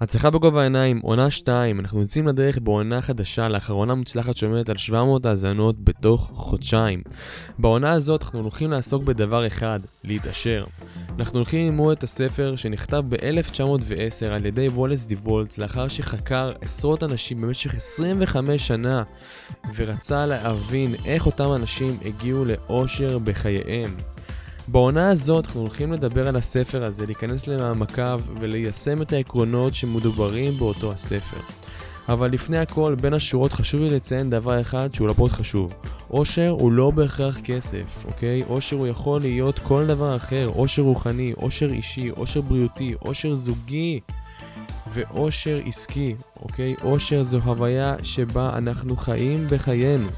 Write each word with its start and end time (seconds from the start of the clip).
הצלחה 0.00 0.30
בגובה 0.30 0.60
העיניים, 0.60 1.00
עונה 1.02 1.30
2, 1.30 1.80
אנחנו 1.80 2.00
יוצאים 2.00 2.28
לדרך 2.28 2.58
בעונה 2.58 3.00
חדשה, 3.00 3.48
לאחר 3.48 3.72
עונה 3.72 3.94
מוצלחת 3.94 4.36
שעומדת 4.36 4.68
על 4.68 4.76
700 4.76 5.26
האזנות 5.26 5.84
בתוך 5.84 6.30
חודשיים. 6.34 7.02
בעונה 7.58 7.90
הזאת 7.90 8.22
אנחנו 8.22 8.40
הולכים 8.40 8.70
לעסוק 8.70 9.02
בדבר 9.04 9.46
אחד, 9.46 9.80
להתעשר. 10.04 10.64
אנחנו 11.18 11.38
הולכים 11.38 11.66
ללמוד 11.66 11.96
את 11.96 12.02
הספר 12.02 12.56
שנכתב 12.56 13.02
ב-1910 13.08 14.26
על 14.30 14.46
ידי 14.46 14.68
וולס 14.68 15.06
דיוולטס 15.06 15.58
לאחר 15.58 15.88
שחקר 15.88 16.52
עשרות 16.60 17.02
אנשים 17.02 17.40
במשך 17.40 17.74
25 17.74 18.66
שנה 18.66 19.02
ורצה 19.74 20.26
להבין 20.26 20.94
איך 21.04 21.26
אותם 21.26 21.52
אנשים 21.52 21.98
הגיעו 22.04 22.44
לאושר 22.44 23.18
בחייהם. 23.18 23.96
בעונה 24.72 25.08
הזאת 25.08 25.46
אנחנו 25.46 25.60
הולכים 25.60 25.92
לדבר 25.92 26.28
על 26.28 26.36
הספר 26.36 26.84
הזה, 26.84 27.06
להיכנס 27.06 27.46
למעמקיו 27.46 28.20
וליישם 28.40 29.02
את 29.02 29.12
העקרונות 29.12 29.74
שמדוברים 29.74 30.58
באותו 30.58 30.92
הספר. 30.92 31.36
אבל 32.08 32.30
לפני 32.30 32.58
הכל, 32.58 32.94
בין 32.94 33.14
השורות 33.14 33.52
חשוב 33.52 33.80
לי 33.80 33.90
לציין 33.90 34.30
דבר 34.30 34.60
אחד 34.60 34.94
שהוא 34.94 35.08
לא 35.08 35.12
פחות 35.12 35.32
חשוב. 35.32 35.74
אושר 36.10 36.48
הוא 36.48 36.72
לא 36.72 36.90
בהכרח 36.90 37.40
כסף, 37.40 38.04
אוקיי? 38.04 38.42
אושר 38.42 38.76
הוא 38.76 38.86
יכול 38.86 39.20
להיות 39.20 39.58
כל 39.58 39.86
דבר 39.86 40.16
אחר, 40.16 40.48
אושר 40.48 40.82
רוחני, 40.82 41.32
אושר 41.32 41.70
אישי, 41.70 42.10
אושר 42.10 42.40
בריאותי, 42.40 42.94
אושר 43.04 43.34
זוגי 43.34 44.00
ואושר 44.92 45.60
עסקי, 45.66 46.14
אוקיי? 46.42 46.74
אושר 46.82 47.22
זו 47.22 47.38
הוויה 47.44 47.94
שבה 48.02 48.58
אנחנו 48.58 48.96
חיים 48.96 49.46
בחיינו. 49.50 50.08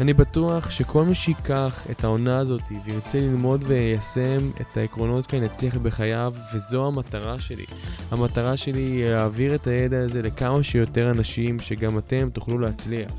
אני 0.00 0.14
בטוח 0.14 0.70
שכל 0.70 1.04
מי 1.04 1.14
שיקח 1.14 1.86
את 1.90 2.04
העונה 2.04 2.38
הזאת 2.38 2.62
וירצה 2.84 3.18
ללמוד 3.18 3.64
ויישם 3.66 4.38
את 4.60 4.76
העקרונות 4.76 5.26
כאן 5.26 5.42
יצליח 5.42 5.76
בחייו, 5.76 6.34
וזו 6.54 6.86
המטרה 6.86 7.38
שלי. 7.38 7.64
המטרה 8.10 8.56
שלי 8.56 8.80
היא 8.80 9.04
להעביר 9.04 9.54
את 9.54 9.66
הידע 9.66 10.00
הזה 10.00 10.22
לכמה 10.22 10.62
שיותר 10.62 11.10
אנשים, 11.10 11.58
שגם 11.58 11.98
אתם 11.98 12.30
תוכלו 12.30 12.58
להצליח. 12.58 13.12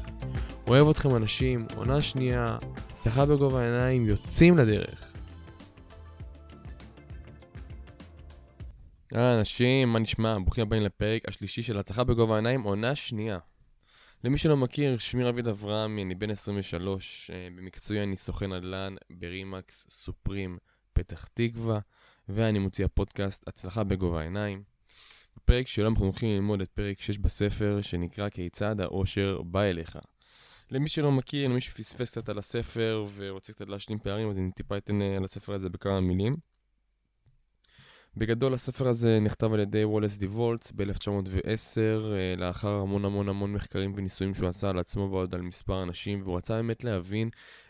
אוהב 0.67 0.89
אתכם 0.89 1.15
אנשים, 1.15 1.65
עונה 1.75 2.01
שנייה, 2.01 2.57
הצלחה 2.91 3.25
בגובה 3.25 3.61
העיניים, 3.61 4.05
יוצאים 4.05 4.57
לדרך. 4.57 5.05
אהלן 9.15 9.37
אנשים, 9.37 9.93
מה 9.93 9.99
נשמע? 9.99 10.37
ברוכים 10.39 10.61
הבאים 10.61 10.83
לפרק 10.83 11.21
השלישי 11.27 11.63
של 11.63 11.77
הצלחה 11.77 12.03
בגובה 12.03 12.33
העיניים, 12.35 12.61
עונה 12.61 12.95
שנייה. 12.95 13.37
למי 14.23 14.37
שלא 14.37 14.57
מכיר, 14.57 14.97
שמי 14.97 15.23
רביד 15.23 15.47
אברהמי, 15.47 16.03
אני 16.03 16.15
בן 16.15 16.29
23, 16.29 17.31
אה, 17.33 17.47
במקצועי 17.55 18.03
אני 18.03 18.17
סוכן 18.17 18.53
נדל"ן 18.53 18.95
ברימקס 19.09 19.87
סופרים 19.89 20.57
פתח 20.93 21.27
תקווה, 21.33 21.79
ואני 22.29 22.59
מוציא 22.59 22.85
הפודקאסט 22.85 23.47
הצלחה 23.47 23.83
בגובה 23.83 24.19
העיניים. 24.19 24.63
בפרק 25.37 25.67
שלו 25.67 25.89
אנחנו 25.89 26.05
הולכים 26.05 26.29
ללמוד 26.29 26.61
את 26.61 26.69
פרק 26.69 27.01
6 27.01 27.17
בספר, 27.17 27.81
שנקרא 27.81 28.29
כיצד 28.29 28.81
האושר 28.81 29.41
בא 29.41 29.61
אליך. 29.61 29.97
למי 30.71 30.89
שלא 30.89 31.11
מכיר, 31.11 31.47
למי 31.47 31.61
שפספס 31.61 32.11
קצת 32.11 32.29
על 32.29 32.37
הספר 32.37 33.05
ורוצה 33.15 33.53
קצת 33.53 33.69
להשלים 33.69 33.99
פערים, 33.99 34.29
אז 34.29 34.37
אני 34.37 34.51
טיפה 34.51 34.77
אתן 34.77 35.01
אה, 35.01 35.17
על 35.17 35.23
הספר 35.23 35.53
הזה 35.53 35.69
בכמה 35.69 36.01
מילים. 36.01 36.35
בגדול 38.17 38.53
הספר 38.53 38.87
הזה 38.87 39.19
נכתב 39.21 39.53
על 39.53 39.59
ידי 39.59 39.85
וולס 39.85 40.17
דיוולטס 40.17 40.71
ב-1910, 40.71 41.77
אה, 42.11 42.33
לאחר 42.37 42.71
המון 42.71 43.05
המון 43.05 43.29
המון 43.29 43.53
מחקרים 43.53 43.93
וניסויים 43.95 44.33
שהוא 44.33 44.49
עשה 44.49 44.69
על 44.69 44.79
עצמו 44.79 45.07
ועוד 45.11 45.35
על 45.35 45.41
מספר 45.41 45.83
אנשים, 45.83 46.21
והוא 46.23 46.37
רצה 46.37 46.53
באמת 46.53 46.83
להבין 46.83 47.29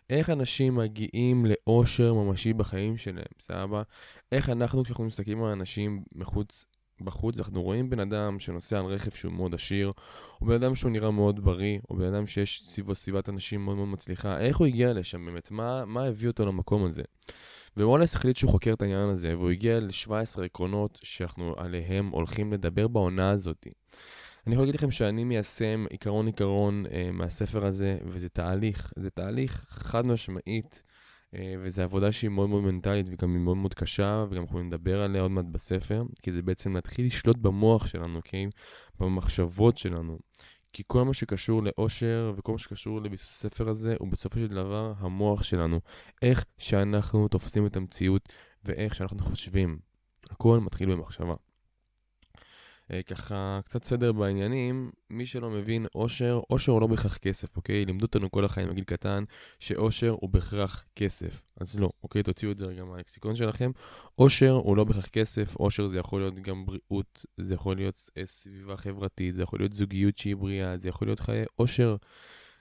איך 0.10 0.30
אנשים 0.30 0.76
מגיעים 0.76 1.46
לאושר 1.46 2.14
ממשי 2.14 2.54
בחיים 2.54 2.98
שלהם, 2.98 3.26
סבבה? 3.40 3.82
איך 4.32 4.50
אנחנו, 4.50 4.84
כשאנחנו 4.84 5.06
מסתכלים 5.06 5.44
על 5.44 5.52
אנשים 5.52 6.04
מחוץ 6.16 6.66
בחוץ 7.06 7.40
אנחנו 7.40 7.64
רואים 7.64 7.90
בן 7.90 8.00
אדם 8.00 8.40
שנוסע 8.40 8.80
על 8.80 8.86
רכב 8.86 9.12
שהוא 9.12 9.34
מאוד 9.34 9.54
עשיר, 9.54 9.92
או 10.42 10.46
בן 10.46 10.54
אדם 10.54 10.76
שהוא 10.76 10.92
נראה 10.92 11.12
מאוד 11.12 11.44
בריא, 11.46 11.80
או 11.90 11.96
בן 11.96 12.14
אדם 12.14 12.28
שיש 12.28 12.64
סביבו 12.64 12.96
סביבת 12.96 13.30
אנשים 13.30 13.66
מאוד 13.66 13.78
מאוד 13.78 13.88
מצליחה, 13.88 14.40
איך 14.40 14.58
הוא 14.58 14.68
הגיע 14.68 14.94
לשם 14.94 15.26
באמת? 15.26 15.52
מה, 15.52 15.86
מה 15.86 16.04
הביא 16.04 16.28
אותו 16.28 16.46
למקום 16.46 16.86
הזה? 16.86 17.04
ווולס 17.78 18.16
החליט 18.16 18.38
שהוא 18.38 18.52
חוקר 18.52 18.74
את 18.74 18.82
העניין 18.82 19.10
הזה, 19.10 19.38
והוא 19.38 19.50
הגיע 19.50 19.80
ל-17 19.80 20.44
עקרונות 20.44 21.00
שאנחנו 21.04 21.54
עליהם 21.58 22.10
הולכים 22.10 22.54
לדבר 22.54 22.88
בעונה 22.88 23.30
הזאת. 23.30 23.68
אני 24.48 24.56
יכול 24.56 24.66
להגיד 24.66 24.76
לכם 24.76 24.92
שאני 24.92 25.24
מיישם 25.24 25.86
עיקרון 25.90 26.28
עיקרון 26.28 26.86
אה, 26.92 27.10
מהספר 27.14 27.66
הזה, 27.66 27.98
וזה 28.06 28.30
תהליך, 28.30 28.94
זה 28.96 29.10
תהליך 29.10 29.66
חד 29.70 30.06
משמעית, 30.06 30.84
וזו 31.34 31.82
עבודה 31.82 32.12
שהיא 32.12 32.30
מאוד 32.30 32.50
מאוד 32.50 32.64
מנטלית 32.64 33.08
וגם 33.10 33.34
היא 33.34 33.42
מאוד 33.42 33.58
מאוד 33.58 33.74
קשה, 33.74 34.26
וגם 34.30 34.42
אנחנו 34.42 34.64
נדבר 34.64 35.02
עליה 35.02 35.22
עוד 35.22 35.32
מעט 35.32 35.46
בספר, 35.46 36.04
כי 36.24 36.32
זה 36.32 36.42
בעצם 36.42 36.76
להתחיל 36.76 37.06
לשלוט 37.06 37.38
במוח 37.38 37.88
שלנו, 37.88 38.20
כן? 38.24 38.50
במחשבות 39.00 39.78
שלנו. 39.78 40.20
כי 40.74 40.84
כל 40.88 41.04
מה 41.04 41.14
שקשור 41.14 41.64
לאושר 41.64 42.34
וכל 42.38 42.52
מה 42.52 42.58
שקשור 42.58 43.02
לביסוס 43.02 43.46
הספר 43.46 43.70
הזה 43.70 43.96
הוא 44.00 44.12
בסופו 44.12 44.40
של 44.40 44.48
דבר 44.48 44.94
המוח 44.98 45.44
שלנו. 45.44 45.80
איך 46.22 46.46
שאנחנו 46.58 47.28
תופסים 47.28 47.66
את 47.66 47.76
המציאות 47.76 48.30
ואיך 48.66 48.96
שאנחנו 48.96 49.20
חושבים. 49.20 49.80
הכל 50.30 50.60
מתחיל 50.60 50.96
במחשבה. 50.96 51.34
אה, 52.92 53.04
ככה, 53.04 53.60
קצת 53.66 53.84
סדר 53.84 54.12
בעניינים, 54.12 54.92
מי 55.10 55.26
שלא 55.26 55.50
מבין, 55.50 55.86
אושר, 55.96 56.42
אושר 56.50 56.72
הוא 56.72 56.82
לא 56.82 56.88
בהכרח 56.88 57.18
כסף, 57.18 57.58
אוקיי? 57.58 57.86
לימדו 57.86 58.06
אותנו 58.06 58.32
כל 58.32 58.46
החיים 58.46 58.70
בגיל 58.70 58.84
קטן, 58.84 59.24
שאושר 59.60 60.10
הוא 60.10 60.30
בהכרח 60.30 60.86
כסף. 60.96 61.42
אז 61.60 61.80
לא, 61.80 61.90
אוקיי? 62.04 62.24
תוציאו 62.24 62.52
את 62.52 62.58
זה 62.58 62.66
רגע 62.66 62.84
מהלקסיקון 62.84 63.36
שלכם. 63.36 63.72
אושר 64.18 64.52
הוא 64.52 64.78
לא 64.78 64.84
בהכרח 64.84 65.08
כסף, 65.08 65.56
אושר 65.56 65.88
זה 65.88 66.00
יכול 66.00 66.22
להיות 66.22 66.40
גם 66.40 66.66
בריאות, 66.66 67.26
זה 67.38 67.54
יכול 67.54 67.76
להיות 67.76 68.10
אה, 68.18 68.26
סביבה 68.26 68.78
חברתית, 68.78 69.36
זה 69.36 69.44
יכול 69.44 69.60
להיות 69.60 69.74
זוגיות 69.74 70.18
שהיא 70.18 70.36
בריאה, 70.36 70.78
זה 70.78 70.90
יכול 70.90 71.08
להיות 71.08 71.20
חיי 71.20 71.46
אושר, 71.60 71.96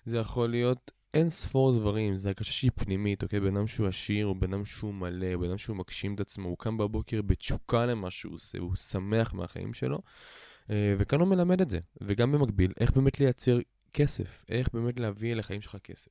זה 0.05 0.19
יכול 0.19 0.51
להיות 0.51 0.91
אין 1.15 1.31
ספור 1.31 1.79
דברים, 1.79 2.17
זה 2.17 2.29
הרגשה 2.29 2.53
שהיא 2.53 2.71
פנימית, 2.75 3.23
אוקיי? 3.23 3.41
בן 3.41 3.57
אדם 3.57 3.67
שהוא 3.67 3.87
עשיר, 3.87 4.27
הוא 4.27 4.37
בן 4.37 4.53
אדם 4.53 4.65
שהוא 4.65 4.95
מלא, 4.95 5.37
בן 5.37 5.49
אדם 5.49 5.59
שהוא 5.59 5.77
מגשים 5.77 6.15
את 6.15 6.21
עצמו, 6.21 6.49
הוא 6.49 6.59
קם 6.59 6.79
בבוקר 6.79 7.23
בתשוקה 7.23 7.87
למה 7.87 8.11
שהוא 8.11 8.35
עושה, 8.35 8.59
הוא 8.59 8.77
שמח 8.77 9.33
מהחיים 9.33 9.75
שלו, 9.75 10.03
אה, 10.71 10.95
וכאן 10.99 11.21
הוא 11.21 11.29
מלמד 11.29 11.61
את 11.61 11.69
זה. 11.69 11.79
וגם 12.01 12.33
במקביל, 12.33 12.73
איך 12.81 12.91
באמת 12.91 13.21
לייצר 13.21 13.59
כסף, 13.93 14.45
איך 14.49 14.69
באמת 14.73 15.01
להביא 15.01 15.35
לחיים 15.35 15.61
שלך 15.61 15.77
כסף. 15.85 16.11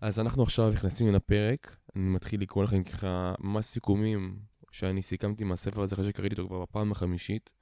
אז 0.00 0.20
אנחנו 0.20 0.42
עכשיו 0.42 0.70
נכנסים 0.70 1.12
לפרק, 1.12 1.76
אני 1.96 2.04
מתחיל 2.04 2.42
לקרוא 2.42 2.64
לכם 2.64 2.84
ככה 2.84 3.34
ממש 3.40 3.64
סיכומים 3.64 4.38
שאני 4.72 5.02
סיכמתי 5.02 5.44
מהספר 5.44 5.82
הזה 5.82 5.94
אחרי 5.94 6.04
שקראתי 6.04 6.34
אותו 6.34 6.48
כבר 6.48 6.62
בפעם 6.62 6.92
החמישית. 6.92 7.52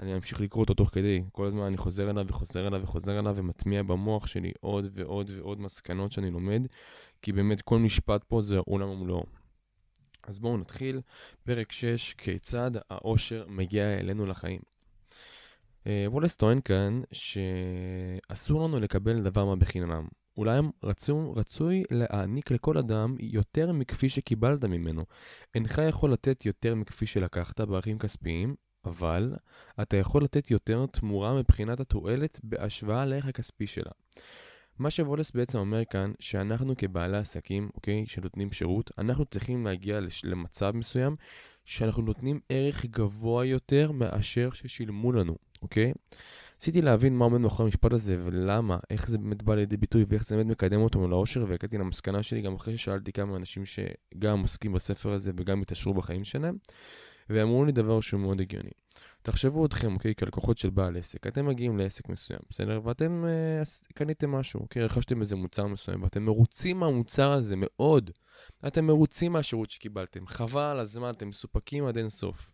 אני 0.00 0.14
אמשיך 0.14 0.40
לקרוא 0.40 0.62
אותו 0.62 0.74
תוך 0.74 0.88
כדי, 0.88 1.22
כל 1.32 1.46
הזמן 1.46 1.62
אני 1.62 1.76
חוזר 1.76 2.10
אליו 2.10 2.24
וחוזר 2.28 2.68
אליו 2.68 2.82
וחוזר 2.82 3.18
אליו 3.18 3.36
ומטמיע 3.36 3.82
במוח 3.82 4.26
שלי 4.26 4.52
עוד 4.60 4.86
ועוד 4.92 5.30
ועוד 5.36 5.60
מסקנות 5.60 6.12
שאני 6.12 6.30
לומד, 6.30 6.66
כי 7.22 7.32
באמת 7.32 7.62
כל 7.62 7.78
משפט 7.78 8.24
פה 8.24 8.42
זה 8.42 8.58
עולם 8.58 8.88
ומלואו. 8.88 9.24
אז 10.26 10.38
בואו 10.38 10.56
נתחיל, 10.56 11.00
פרק 11.44 11.72
6, 11.72 12.14
כיצד 12.14 12.70
העושר 12.90 13.46
מגיע 13.48 13.98
אלינו 13.98 14.26
לחיים. 14.26 14.60
אה, 15.86 16.04
וולס 16.08 16.36
טוען 16.36 16.60
כאן 16.60 17.00
שאסור 17.12 18.64
לנו 18.64 18.80
לקבל 18.80 19.22
דבר 19.22 19.44
מה 19.44 19.56
בחינם. 19.56 20.06
אולי 20.36 20.60
רצו, 20.84 21.32
רצוי 21.36 21.82
להעניק 21.90 22.50
לכל 22.50 22.78
אדם 22.78 23.16
יותר 23.20 23.72
מכפי 23.72 24.08
שקיבלת 24.08 24.64
ממנו. 24.64 25.04
אינך 25.54 25.82
יכול 25.88 26.12
לתת 26.12 26.46
יותר 26.46 26.74
מכפי 26.74 27.06
שלקחת 27.06 27.60
בערכים 27.60 27.98
כספיים, 27.98 28.54
אבל 28.86 29.34
אתה 29.82 29.96
יכול 29.96 30.24
לתת 30.24 30.50
יותר 30.50 30.86
תמורה 30.86 31.34
מבחינת 31.34 31.80
התועלת 31.80 32.40
בהשוואה 32.42 33.04
לערך 33.04 33.26
הכספי 33.26 33.66
שלה. 33.66 33.90
מה 34.78 34.90
שוולס 34.90 35.30
בעצם 35.30 35.58
אומר 35.58 35.84
כאן, 35.84 36.12
שאנחנו 36.20 36.74
כבעלי 36.76 37.18
עסקים, 37.18 37.70
אוקיי, 37.74 38.04
שנותנים 38.06 38.52
שירות, 38.52 38.90
אנחנו 38.98 39.24
צריכים 39.24 39.66
להגיע 39.66 40.00
למצב 40.24 40.72
מסוים 40.74 41.16
שאנחנו 41.64 42.02
נותנים 42.02 42.40
ערך 42.48 42.86
גבוה 42.86 43.44
יותר 43.44 43.92
מאשר 43.92 44.50
ששילמו 44.52 45.12
לנו, 45.12 45.36
אוקיי? 45.62 45.92
ניסיתי 46.60 46.82
להבין 46.82 47.16
מה 47.16 47.24
עומד 47.24 47.40
מאחורי 47.40 47.66
המשפט 47.66 47.92
הזה 47.92 48.16
ולמה, 48.24 48.78
איך 48.90 49.08
זה 49.08 49.18
באמת 49.18 49.42
בא 49.42 49.54
לידי 49.54 49.76
ביטוי 49.76 50.04
ואיך 50.08 50.26
זה 50.26 50.36
באמת 50.36 50.50
מקדם 50.50 50.80
אותו 50.80 51.08
לאושר 51.08 51.44
והגעתי 51.48 51.78
למסקנה 51.78 52.22
שלי 52.22 52.42
גם 52.42 52.54
אחרי 52.54 52.78
ששאלתי 52.78 53.12
כמה 53.12 53.36
אנשים 53.36 53.62
שגם 53.66 54.40
עוסקים 54.40 54.72
בספר 54.72 55.12
הזה 55.12 55.32
וגם 55.36 55.62
התעשרו 55.62 55.94
בחיים 55.94 56.24
שלהם. 56.24 56.56
ואמרו 57.30 57.64
לי 57.64 57.72
דבר 57.72 58.00
שהוא 58.00 58.20
מאוד 58.20 58.40
הגיוני. 58.40 58.70
תחשבו 59.22 59.66
אתכם, 59.66 59.94
אוקיי, 59.94 60.14
כלקוחות 60.14 60.58
של 60.58 60.70
בעל 60.70 60.96
עסק. 60.96 61.26
אתם 61.26 61.46
מגיעים 61.46 61.78
לעסק 61.78 62.08
מסוים, 62.08 62.40
בסדר? 62.50 62.80
ואתם 62.84 63.24
אה, 63.24 63.62
קניתם 63.94 64.30
משהו, 64.30 64.60
אוקיי? 64.60 64.84
רכשתם 64.84 65.20
איזה 65.20 65.36
מוצר 65.36 65.66
מסוים, 65.66 66.02
ואתם 66.02 66.22
מרוצים 66.22 66.80
מהמוצר 66.80 67.32
הזה 67.32 67.54
מאוד. 67.58 68.10
אתם 68.66 68.86
מרוצים 68.86 69.32
מהשירות 69.32 69.70
שקיבלתם. 69.70 70.26
חבל 70.26 70.78
הזמן, 70.80 71.10
אתם 71.10 71.28
מסופקים 71.28 71.86
עד 71.86 71.96
אין 71.96 72.08
סוף. 72.08 72.52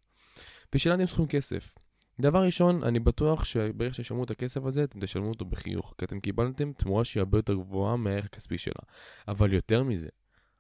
ושילמתם 0.75 1.07
סכום 1.07 1.27
כסף. 1.27 1.75
דבר 2.21 2.43
ראשון, 2.43 2.83
אני 2.85 2.99
בטוח 2.99 3.45
שברגע 3.45 3.93
שתשלמו 3.93 4.25
את 4.25 4.31
הכסף 4.31 4.65
הזה, 4.65 4.85
אתם 4.85 5.01
תשלמו 5.01 5.29
אותו 5.29 5.45
בחיוך, 5.45 5.95
כי 5.99 6.05
אתם 6.05 6.21
קיבלתם 6.21 6.73
תמורה 6.73 7.05
שהיא 7.05 7.21
הרבה 7.21 7.39
יותר 7.39 7.55
גבוהה 7.55 7.97
מהערך 7.97 8.25
הכספי 8.25 8.59
שלה. 8.59 8.83
אבל 9.29 9.53
יותר 9.53 9.83
מזה, 9.83 10.09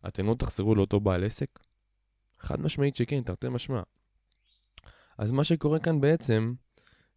אתם 0.08 0.26
לא 0.26 0.34
תחזרו 0.34 0.74
לאותו 0.74 1.00
בעל 1.00 1.24
עסק? 1.24 1.58
חד 2.38 2.60
משמעית 2.60 2.96
שכן, 2.96 3.22
תרתי 3.22 3.48
משמע. 3.48 3.82
אז 5.20 5.32
מה 5.32 5.44
שקורה 5.44 5.78
כאן 5.78 6.00
בעצם, 6.00 6.55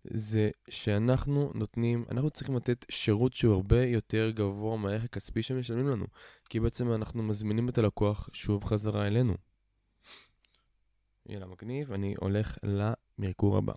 זה 0.04 0.50
שאנחנו 0.70 1.52
נותנים, 1.56 2.06
אנחנו 2.12 2.30
צריכים 2.30 2.56
לתת 2.56 2.86
שירות 2.92 3.34
שהוא 3.34 3.54
הרבה 3.54 3.86
יותר 3.86 4.32
גבוה 4.36 4.78
מהערך 4.78 5.04
הכספי 5.04 5.44
שמשלמים 5.44 5.88
לנו, 5.88 6.06
כי 6.50 6.60
בעצם 6.60 6.94
אנחנו 6.94 7.24
מזמינים 7.24 7.70
את 7.70 7.78
הלקוח 7.78 8.30
שוב 8.34 8.64
חזרה 8.64 9.08
אלינו. 9.08 9.34
יאללה, 11.30 11.46
מגניב, 11.46 11.92
אני 11.92 12.16
הולך 12.20 12.58
למרקור 12.64 13.58
הבא. 13.58 13.74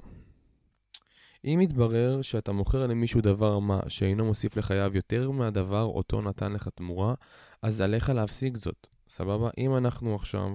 אם 1.45 1.61
יתברר 1.63 2.23
שאתה 2.23 2.53
מוכר 2.53 2.87
למישהו 2.87 3.21
דבר 3.21 3.59
מה 3.59 3.81
שאינו 3.89 4.25
מוסיף 4.25 4.57
לחייו 4.57 4.93
יותר 4.95 5.31
מהדבר 5.31 5.83
אותו 5.83 6.21
נתן 6.21 6.53
לך 6.53 6.69
תמורה, 6.69 7.15
אז 7.63 7.81
עליך 7.81 8.09
להפסיק 8.11 8.57
זאת, 8.57 8.87
סבבה? 9.09 9.51
אם 9.59 9.77
אנחנו 9.77 10.15
עכשיו 10.15 10.49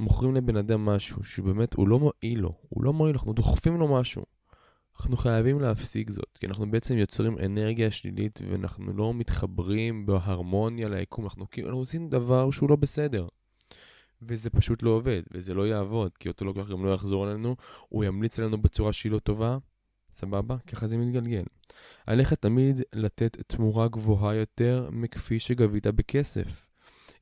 מוכרים 0.00 0.34
לבן 0.34 0.56
אדם 0.56 0.84
משהו 0.84 1.24
שבאמת 1.24 1.74
הוא 1.74 1.88
לא 1.88 1.98
מועיל 1.98 2.40
לו, 2.40 2.54
הוא 2.68 2.84
לא 2.84 2.92
מועיל, 2.92 3.16
אנחנו 3.16 3.32
דוחפים 3.32 3.80
לו 3.80 3.88
משהו, 3.88 4.24
אנחנו 5.00 5.16
חייבים 5.16 5.60
להפסיק 5.60 6.10
זאת, 6.10 6.38
כי 6.40 6.46
אנחנו 6.46 6.70
בעצם 6.70 6.98
יוצרים 6.98 7.38
אנרגיה 7.44 7.90
שלילית 7.90 8.40
ואנחנו 8.50 8.92
לא 8.92 9.14
מתחברים 9.14 10.06
בהרמוניה 10.06 10.88
ליקום, 10.88 11.24
אנחנו 11.24 11.50
כאילו 11.50 11.78
עושים 11.78 12.08
דבר 12.08 12.50
שהוא 12.50 12.70
לא 12.70 12.76
בסדר. 12.76 13.26
וזה 14.22 14.50
פשוט 14.50 14.82
לא 14.82 14.90
עובד, 14.90 15.22
וזה 15.32 15.54
לא 15.54 15.66
יעבוד, 15.66 16.18
כי 16.18 16.28
אותו 16.28 16.44
לוקח 16.44 16.68
גם 16.68 16.84
לא 16.84 16.94
יחזור 16.94 17.30
אלינו, 17.30 17.56
הוא 17.88 18.04
ימליץ 18.04 18.38
עלינו 18.38 18.62
בצורה 18.62 18.92
שהיא 18.92 19.12
לא 19.12 19.18
טובה, 19.18 19.58
סבבה? 20.14 20.56
ככה 20.66 20.86
זה 20.86 20.98
מתגלגל. 20.98 21.44
עליך 22.06 22.34
תמיד 22.34 22.82
לתת 22.92 23.36
תמורה 23.46 23.88
גבוהה 23.88 24.34
יותר 24.34 24.88
מכפי 24.92 25.40
שגבית 25.40 25.86
בכסף. 25.86 26.69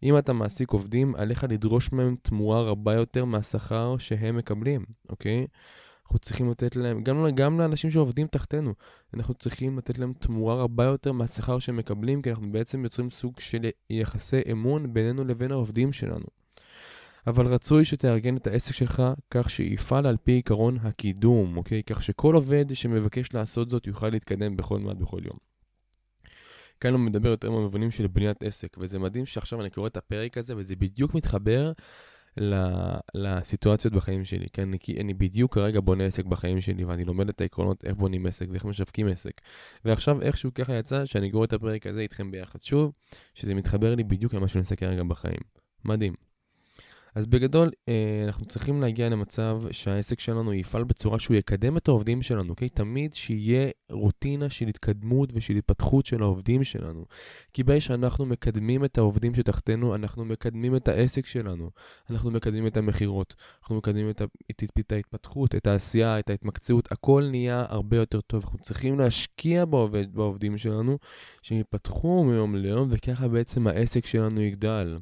אם 0.03 0.19
אתה 0.19 0.33
מעסיק 0.33 0.71
עובדים, 0.71 1.15
עליך 1.15 1.45
לדרוש 1.49 1.93
מהם 1.93 2.17
תמורה 2.23 2.63
רבה 2.63 2.95
יותר 2.95 3.25
מהשכר 3.25 3.99
שהם 3.99 4.37
מקבלים, 4.37 4.85
אוקיי? 5.09 5.47
אנחנו 6.05 6.19
צריכים 6.19 6.51
לתת 6.51 6.77
להם, 6.77 7.03
גם, 7.03 7.27
גם 7.35 7.61
לאנשים 7.61 7.91
שעובדים 7.91 8.27
תחתינו, 8.27 8.75
אנחנו 9.15 9.35
צריכים 9.35 9.79
לתת 9.79 9.99
להם 9.99 10.13
תמורה 10.13 10.55
רבה 10.55 10.85
יותר 10.85 11.13
מהשכר 11.13 11.59
שהם 11.59 11.77
מקבלים, 11.77 12.23
כי 12.23 12.31
אנחנו 12.31 12.53
בעצם 12.53 12.85
יוצרים 12.85 13.11
סוג 13.11 13.41
של 13.41 13.69
יחסי 13.91 14.41
אמון 14.53 14.93
בינינו 14.93 15.25
לבין 15.25 15.53
העובדים 15.53 15.93
שלנו. 15.93 16.27
אבל 17.27 17.47
רצוי 17.47 17.85
שתארגן 17.85 18.37
את 18.37 18.47
העסק 18.47 18.73
שלך 18.73 19.03
כך 19.31 19.51
שיפעל 19.51 20.07
על 20.07 20.17
פי 20.17 20.33
עיקרון 20.33 20.79
הקידום, 20.83 21.57
אוקיי? 21.57 21.83
כך 21.83 22.03
שכל 22.03 22.35
עובד 22.35 22.75
שמבקש 22.75 23.35
לעשות 23.35 23.71
זאת 23.71 23.87
יוכל 23.87 24.09
להתקדם 24.09 24.57
בכל 24.57 24.79
מעט 24.79 24.97
בכל 24.97 25.21
יום. 25.25 25.39
כאן 26.81 26.93
הוא 26.93 27.01
מדבר 27.01 27.29
יותר 27.29 27.51
במובנים 27.51 27.91
של 27.91 28.07
בניית 28.07 28.43
עסק, 28.43 28.77
וזה 28.81 28.99
מדהים 28.99 29.27
שעכשיו 29.27 29.61
אני 29.61 29.71
קורא 29.71 29.87
את 29.87 29.97
הפרק 29.97 30.39
הזה, 30.39 30.57
וזה 30.57 30.77
בדיוק 30.77 31.15
מתחבר 31.15 31.73
לסיטואציות 33.15 33.95
בחיים 33.95 34.25
שלי, 34.25 34.47
כן? 34.53 34.77
כי 34.77 35.01
אני 35.01 35.15
בדיוק 35.15 35.55
כרגע 35.55 35.81
בונה 35.81 36.05
עסק 36.05 36.25
בחיים 36.25 36.61
שלי, 36.61 36.85
ואני 36.85 37.05
לומד 37.05 37.29
את 37.29 37.41
העקרונות 37.41 37.85
איך 37.85 37.97
בונים 37.97 38.27
עסק 38.27 38.47
ואיך 38.51 38.65
משווקים 38.65 39.07
עסק. 39.09 39.41
ועכשיו 39.85 40.23
איכשהו 40.23 40.55
ככה 40.55 40.75
יצא 40.75 41.05
שאני 41.05 41.31
קורא 41.31 41.45
את 41.45 41.53
הפרק 41.53 41.87
הזה 41.87 42.01
איתכם 42.01 42.31
ביחד 42.31 42.63
שוב, 42.63 42.93
שזה 43.35 43.55
מתחבר 43.55 43.95
לי 43.95 44.05
בדיוק 44.05 44.35
למה 44.35 44.49
שאני 44.49 44.61
עושה 44.61 44.77
כרגע 44.77 45.03
בחיים. 45.03 45.41
מדהים. 45.85 46.28
אז 47.19 47.27
בגדול, 47.27 47.71
אה, 47.89 48.23
אנחנו 48.27 48.45
צריכים 48.45 48.81
להגיע 48.81 49.09
למצב 49.09 49.63
שהעסק 49.71 50.21
שלנו 50.21 50.55
יפעל 50.55 50.85
בצורה 50.85 51.19
שהוא 51.19 51.37
יקדם 51.37 51.77
את 51.77 51.89
העובדים 51.89 52.23
שלנו, 52.23 52.51
אוקיי? 52.51 52.69
תמיד 52.69 53.15
שיהיה 53.15 53.71
רוטינה 53.91 54.51
של 54.51 54.69
התקדמות 54.69 55.31
ושל 55.35 55.55
התפתחות 55.55 56.07
של 56.07 56.23
העובדים 56.23 56.65
שלנו. 56.65 57.05
כי 57.53 57.63
ברגע 57.63 57.81
שאנחנו 57.81 58.27
מקדמים 58.27 58.85
את 58.85 58.99
העובדים 58.99 59.35
שתחתנו, 59.35 59.95
אנחנו 59.95 60.25
מקדמים 60.25 60.77
את 60.77 60.89
העסק 60.89 61.27
שלנו. 61.27 61.71
אנחנו 62.11 62.31
מקדמים 62.31 62.67
את 62.67 62.77
המכירות, 62.77 63.35
אנחנו 63.63 63.77
מקדמים 63.77 64.11
את, 64.11 64.23
את, 64.51 64.63
את 64.79 64.93
ההתפתחות, 64.93 65.55
את 65.55 65.67
העשייה, 65.67 66.19
את 66.19 66.31
ההתמקצעות, 66.31 66.93
הכל 66.93 67.29
נהיה 67.31 67.65
הרבה 67.69 67.97
יותר 67.97 68.21
טוב. 68.21 68.43
אנחנו 68.45 68.59
צריכים 68.59 68.99
להשקיע 68.99 69.65
בעובד, 69.65 70.15
בעובדים 70.15 70.57
שלנו, 70.57 70.99
שהם 71.43 71.59
יפתחו 71.61 72.25
מיום 72.25 72.57
ליום, 72.57 72.89
וככה 72.91 73.29
בעצם 73.29 73.67
העסק 73.67 74.07
שלנו 74.07 74.41
יגדל. 74.41 74.97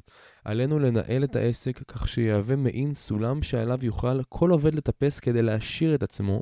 עלינו 0.47 0.79
לנהל 0.79 1.23
את 1.23 1.35
העסק 1.35 1.81
כך 1.87 2.07
שיהווה 2.07 2.55
מעין 2.55 2.93
סולם 2.93 3.43
שעליו 3.43 3.85
יוכל 3.85 4.23
כל 4.29 4.51
עובד 4.51 4.75
לטפס 4.75 5.19
כדי 5.19 5.41
להעשיר 5.41 5.95
את 5.95 6.03
עצמו. 6.03 6.41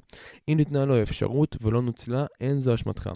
אם 0.49 0.57
ניתנה 0.57 0.85
לו 0.85 1.01
אפשרות 1.01 1.57
ולא 1.61 1.81
נוצלה, 1.81 2.25
אין 2.41 2.59
זו 2.59 2.73
אשמתך. 2.73 3.09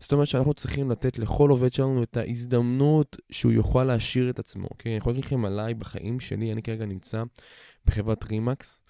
זאת 0.00 0.12
אומרת 0.12 0.26
שאנחנו 0.26 0.54
צריכים 0.54 0.90
לתת 0.90 1.18
לכל 1.18 1.50
עובד 1.50 1.72
שלנו 1.72 2.02
את 2.02 2.16
ההזדמנות 2.16 3.16
שהוא 3.30 3.52
יוכל 3.52 3.84
להעשיר 3.84 4.30
את 4.30 4.38
עצמו, 4.38 4.66
אוקיי? 4.70 4.92
אני 4.92 4.98
יכול 4.98 5.12
להגיד 5.12 5.24
לכם 5.24 5.44
עליי 5.44 5.74
בחיים 5.74 6.20
שלי, 6.20 6.52
אני 6.52 6.62
כרגע 6.62 6.86
נמצא 6.86 7.22
בחברת 7.86 8.24
רימקס. 8.24 8.80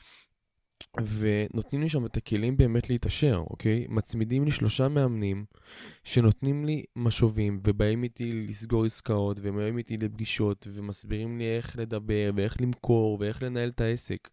ונותנים 1.00 1.82
לי 1.82 1.88
שם 1.88 2.06
את 2.06 2.16
הכלים 2.16 2.56
באמת 2.56 2.90
להתעשר, 2.90 3.42
אוקיי? 3.50 3.86
מצמידים 3.88 4.44
לי 4.44 4.50
שלושה 4.50 4.88
מאמנים 4.88 5.44
שנותנים 6.04 6.64
לי 6.64 6.84
משובים 6.96 7.60
ובאים 7.66 8.02
איתי 8.02 8.32
לסגור 8.32 8.84
עסקאות 8.84 9.40
ובאים 9.42 9.78
איתי 9.78 9.96
לפגישות 9.96 10.68
ומסבירים 10.72 11.38
לי 11.38 11.56
איך 11.56 11.78
לדבר 11.78 12.30
ואיך 12.36 12.56
למכור 12.60 13.16
ואיך 13.20 13.42
לנהל 13.42 13.68
את 13.68 13.80
העסק. 13.80 14.28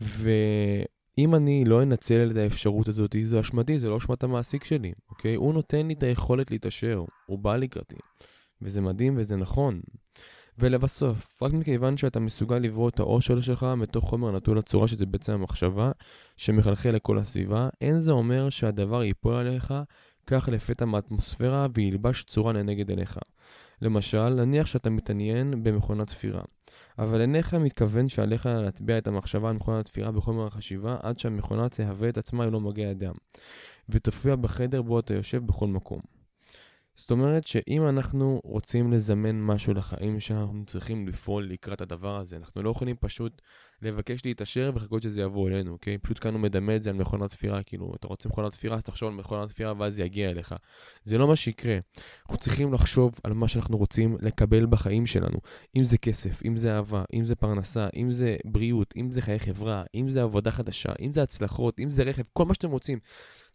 ואם 0.00 1.34
אני 1.34 1.64
לא 1.64 1.82
אנצל 1.82 2.30
את 2.30 2.36
האפשרות 2.36 2.88
הזאת, 2.88 3.16
זו 3.24 3.40
אשמתי, 3.40 3.78
זה 3.78 3.88
לא 3.88 3.96
אשמת 3.96 4.22
המעסיק 4.22 4.64
שלי, 4.64 4.92
אוקיי? 5.10 5.34
הוא 5.34 5.54
נותן 5.54 5.86
לי 5.86 5.94
את 5.94 6.02
היכולת 6.02 6.50
להתעשר, 6.50 7.04
הוא 7.26 7.38
בא 7.38 7.56
לקראתי. 7.56 7.96
וזה 8.62 8.80
מדהים 8.80 9.14
וזה 9.18 9.36
נכון. 9.36 9.80
ולבסוף, 10.58 11.42
רק 11.42 11.52
מכיוון 11.52 11.96
שאתה 11.96 12.20
מסוגל 12.20 12.58
לברוא 12.58 12.88
את 12.88 12.98
העושר 12.98 13.40
שלך 13.40 13.66
מתוך 13.76 14.04
חומר 14.04 14.32
נטול 14.32 14.58
הצורה, 14.58 14.88
שזה 14.88 15.06
בעצם 15.06 15.32
המחשבה, 15.32 15.90
שמחלחל 16.36 16.90
לכל 16.90 17.18
הסביבה, 17.18 17.68
אין 17.80 18.00
זה 18.00 18.12
אומר 18.12 18.50
שהדבר 18.50 19.02
ייפול 19.04 19.34
עליך 19.34 19.74
כך 20.26 20.48
לפתע 20.52 20.84
מהאטמוספירה 20.84 21.66
וילבש 21.74 22.22
צורה 22.22 22.52
לנגד 22.52 22.90
עיניך. 22.90 23.18
למשל, 23.82 24.28
נניח 24.28 24.66
שאתה 24.66 24.90
מתעניין 24.90 25.62
במכונת 25.62 26.06
תפירה, 26.06 26.42
אבל 26.98 27.20
אינך 27.20 27.54
מתכוון 27.54 28.08
שעליך 28.08 28.46
להטביע 28.46 28.98
את 28.98 29.06
המחשבה 29.06 29.50
על 29.50 29.56
מכונת 29.56 29.84
תפירה 29.84 30.12
בחומר 30.12 30.46
החשיבה 30.46 30.96
עד 31.02 31.18
שהמכונה 31.18 31.68
תהווה 31.68 32.08
את 32.08 32.18
עצמה 32.18 32.46
ללא 32.46 32.60
מגע 32.60 32.90
אדם, 32.90 33.14
ותופיע 33.88 34.36
בחדר 34.36 34.82
בו 34.82 34.98
אתה 34.98 35.14
יושב 35.14 35.46
בכל 35.46 35.66
מקום. 35.66 36.15
זאת 36.96 37.10
אומרת 37.10 37.46
שאם 37.46 37.88
אנחנו 37.88 38.40
רוצים 38.44 38.92
לזמן 38.92 39.40
משהו 39.40 39.74
לחיים 39.74 40.20
שאנחנו 40.20 40.64
צריכים 40.66 41.08
לפעול 41.08 41.44
לקראת 41.44 41.80
הדבר 41.80 42.16
הזה, 42.16 42.36
אנחנו 42.36 42.62
לא 42.62 42.70
יכולים 42.70 42.96
פשוט 43.00 43.42
לבקש 43.82 44.24
להתעשר 44.24 44.70
ולחכות 44.74 45.02
שזה 45.02 45.22
יבוא 45.22 45.48
אלינו, 45.48 45.72
אוקיי? 45.72 45.98
פשוט 45.98 46.18
כאן 46.22 46.34
הוא 46.34 46.40
מדמה 46.40 46.76
את 46.76 46.82
זה 46.82 46.90
על 46.90 46.96
מכונת 46.96 47.30
תפירה, 47.30 47.62
כאילו, 47.62 47.92
אתה 47.96 48.06
רוצה 48.06 48.28
מכונת 48.28 48.52
תפירה, 48.52 48.76
אז 48.76 48.82
תחשוב 48.84 49.08
על 49.08 49.14
מכונת 49.14 49.48
תפירה 49.48 49.72
ואז 49.78 49.94
זה 49.94 50.02
יגיע 50.02 50.30
אליך. 50.30 50.54
זה 51.02 51.18
לא 51.18 51.28
מה 51.28 51.36
שיקרה. 51.36 51.78
אנחנו 52.22 52.36
צריכים 52.36 52.72
לחשוב 52.72 53.20
על 53.24 53.32
מה 53.32 53.48
שאנחנו 53.48 53.76
רוצים 53.76 54.16
לקבל 54.20 54.66
בחיים 54.66 55.06
שלנו. 55.06 55.38
אם 55.76 55.84
זה 55.84 55.98
כסף, 55.98 56.42
אם 56.44 56.56
זה 56.56 56.76
אהבה, 56.76 57.04
אם 57.14 57.24
זה 57.24 57.34
פרנסה, 57.34 57.88
אם 57.96 58.12
זה 58.12 58.36
בריאות, 58.44 58.94
אם 58.96 59.12
זה 59.12 59.22
חיי 59.22 59.38
חברה, 59.38 59.82
אם 59.94 60.08
זה 60.08 60.22
עבודה 60.22 60.50
חדשה, 60.50 60.92
אם 61.00 61.12
זה 61.12 61.22
הצלחות, 61.22 61.80
אם 61.80 61.90
זה 61.90 62.02
רכב, 62.02 62.22
כל 62.32 62.44
מה 62.44 62.54
שאתם 62.54 62.70
רוצים. 62.70 62.98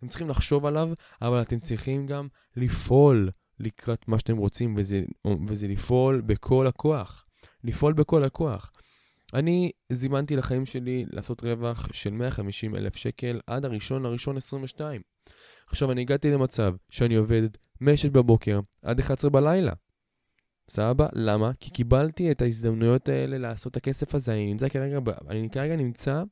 אתם 0.01 0.09
צריכים 0.09 0.29
לחשוב 0.29 0.65
עליו, 0.65 0.89
אבל 1.21 1.41
אתם 1.41 1.59
צריכים 1.59 2.05
גם 2.05 2.27
לפעול 2.55 3.29
לקראת 3.59 4.07
מה 4.07 4.19
שאתם 4.19 4.37
רוצים, 4.37 4.75
וזה, 4.77 5.01
וזה 5.47 5.67
לפעול 5.67 6.21
בכל 6.21 6.67
הכוח. 6.67 7.25
לפעול 7.63 7.93
בכל 7.93 8.23
הכוח. 8.23 8.71
אני 9.33 9.71
זימנתי 9.91 10.35
לחיים 10.35 10.65
שלי 10.65 11.05
לעשות 11.11 11.43
רווח 11.43 11.87
של 11.91 12.09
150 12.09 12.75
אלף 12.75 12.95
שקל 12.95 13.39
עד 13.47 13.65
הראשון 13.65 14.03
לראשון 14.03 14.37
22. 14.37 15.01
עכשיו, 15.67 15.91
אני 15.91 16.01
הגעתי 16.01 16.31
למצב 16.31 16.73
שאני 16.89 17.15
עובד 17.15 17.49
מ-6 17.81 18.09
בבוקר 18.11 18.59
עד 18.81 18.99
11 18.99 19.29
בלילה. 19.29 19.73
סבבה? 20.71 21.07
למה? 21.13 21.51
כי 21.59 21.69
קיבלתי 21.69 22.31
את 22.31 22.41
ההזדמנויות 22.41 23.09
האלה 23.09 23.37
לעשות 23.37 23.71
את 23.71 23.77
הכסף 23.77 24.15
הזה. 24.15 24.33
אני 24.33 24.45
נמצא 24.45 24.69
כרגע, 24.69 24.99
אני 25.29 25.49
כרגע 25.49 25.75
נמצא 25.75 26.23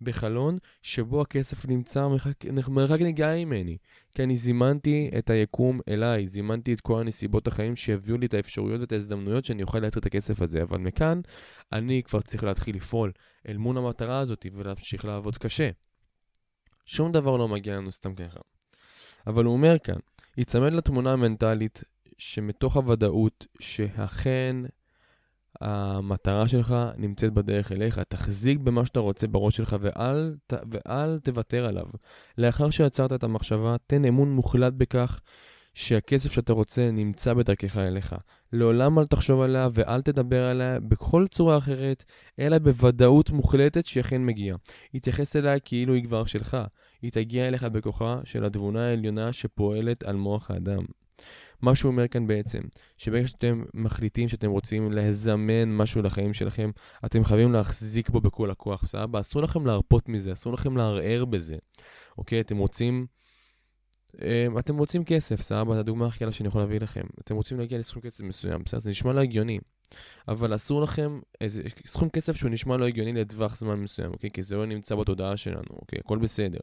בחלון 0.00 0.58
שבו 0.82 1.20
הכסף 1.20 1.66
נמצא 1.66 2.08
מרחק, 2.08 2.44
מרחק 2.68 3.00
נגיעה 3.00 3.44
ממני. 3.44 3.76
כי 4.14 4.22
אני 4.22 4.36
זימנתי 4.36 5.10
את 5.18 5.30
היקום 5.30 5.80
אליי, 5.88 6.26
זימנתי 6.26 6.72
את 6.72 6.80
כל 6.80 7.00
הנסיבות 7.00 7.46
החיים 7.46 7.76
שיביאו 7.76 8.18
לי 8.18 8.26
את 8.26 8.34
האפשרויות 8.34 8.80
ואת 8.80 8.92
ההזדמנויות 8.92 9.44
שאני 9.44 9.62
אוכל 9.62 9.78
לייצר 9.78 10.00
את 10.00 10.06
הכסף 10.06 10.42
הזה. 10.42 10.62
אבל 10.62 10.78
מכאן, 10.78 11.20
אני 11.72 12.02
כבר 12.02 12.20
צריך 12.20 12.44
להתחיל 12.44 12.76
לפעול 12.76 13.12
אל 13.48 13.56
מול 13.56 13.78
המטרה 13.78 14.18
הזאת 14.18 14.46
ולהמשיך 14.52 15.04
לעבוד 15.04 15.38
קשה. 15.38 15.70
שום 16.86 17.12
דבר 17.12 17.36
לא 17.36 17.48
מגיע 17.48 17.76
לנו 17.76 17.92
סתם 17.92 18.14
ככה. 18.14 18.40
אבל 19.26 19.44
הוא 19.44 19.52
אומר 19.52 19.78
כאן, 19.78 19.98
ייצמד 20.36 20.72
לתמונה 20.72 21.12
המנטלית 21.12 21.82
שמתוך 22.18 22.76
הוודאות 22.76 23.46
שאכן 23.60 24.56
המטרה 25.60 26.48
שלך 26.48 26.74
נמצאת 26.96 27.32
בדרך 27.32 27.72
אליך. 27.72 27.98
תחזיק 27.98 28.58
במה 28.58 28.86
שאתה 28.86 29.00
רוצה 29.00 29.26
בראש 29.26 29.56
שלך 29.56 29.76
ואל, 29.80 30.34
ואל 30.50 31.18
תוותר 31.18 31.66
עליו. 31.66 31.86
לאחר 32.38 32.70
שעצרת 32.70 33.12
את 33.12 33.24
המחשבה, 33.24 33.76
תן 33.86 34.04
אמון 34.04 34.32
מוחלט 34.32 34.72
בכך 34.72 35.20
שהכסף 35.74 36.32
שאתה 36.32 36.52
רוצה 36.52 36.90
נמצא 36.90 37.34
בדרכך 37.34 37.78
אליך. 37.78 38.14
לעולם 38.52 38.98
אל 38.98 39.06
תחשוב 39.06 39.40
עליה 39.40 39.68
ואל 39.74 40.02
תדבר 40.02 40.44
עליה 40.44 40.80
בכל 40.80 41.26
צורה 41.30 41.58
אחרת, 41.58 42.04
אלא 42.38 42.58
בוודאות 42.58 43.30
מוחלטת 43.30 43.86
שהיא 43.86 44.00
אכן 44.00 44.26
מגיעה. 44.26 44.56
התייחס 44.94 45.36
אליה 45.36 45.58
כאילו 45.58 45.94
היא 45.94 46.04
כבר 46.04 46.24
שלך. 46.24 46.56
היא 47.02 47.12
תגיע 47.12 47.48
אליך 47.48 47.64
בכוחה 47.64 48.20
של 48.24 48.44
התבונה 48.44 48.86
העליונה 48.86 49.32
שפועלת 49.32 50.02
על 50.02 50.16
מוח 50.16 50.50
האדם. 50.50 50.84
מה 51.62 51.74
שהוא 51.74 51.92
אומר 51.92 52.08
כאן 52.08 52.26
בעצם, 52.26 52.60
שברגע 52.98 53.26
שאתם 53.26 53.64
מחליטים 53.74 54.28
שאתם 54.28 54.50
רוצים 54.50 54.92
לזמן 54.92 55.76
משהו 55.76 56.02
לחיים 56.02 56.34
שלכם, 56.34 56.70
אתם 57.04 57.24
חייבים 57.24 57.52
להחזיק 57.52 58.10
בו 58.10 58.20
בכל 58.20 58.50
הכוח, 58.50 58.86
סבבה? 58.86 59.20
אסור 59.20 59.42
לכם 59.42 59.66
להרפות 59.66 60.08
מזה, 60.08 60.32
אסור 60.32 60.52
לכם 60.52 60.76
לערער 60.76 61.24
בזה, 61.24 61.56
אוקיי? 62.18 62.40
אתם 62.40 62.56
רוצים... 62.56 63.06
אמ, 64.22 64.58
אתם 64.58 64.76
רוצים 64.76 65.04
כסף, 65.04 65.42
סבבה? 65.42 65.74
זו 65.74 65.80
הדוגמה 65.80 66.06
הכי 66.06 66.18
קלה 66.18 66.32
שאני 66.32 66.48
יכול 66.48 66.60
להביא 66.60 66.80
לכם. 66.80 67.02
אתם 67.20 67.36
רוצים 67.36 67.58
להגיע 67.58 67.78
לסכום 67.78 68.02
כסף 68.02 68.24
מסוים, 68.24 68.62
בסדר? 68.64 68.80
זה 68.80 68.90
נשמע 68.90 69.12
לא 69.12 69.20
הגיוני. 69.20 69.58
אבל 70.28 70.54
אסור 70.54 70.82
לכם, 70.82 71.20
איזה 71.40 71.62
סכום 71.86 72.08
כסף 72.08 72.36
שהוא 72.36 72.50
נשמע 72.50 72.76
לא 72.76 72.86
הגיוני 72.86 73.12
לטווח 73.12 73.58
זמן 73.58 73.74
מסוים, 73.74 74.12
אוקיי? 74.12 74.30
כי 74.30 74.42
זה 74.42 74.56
לא 74.56 74.66
נמצא 74.66 74.94
בתודעה 74.94 75.36
שלנו, 75.36 75.70
אוקיי? 75.70 75.98
הכל 76.04 76.18
בסדר. 76.18 76.58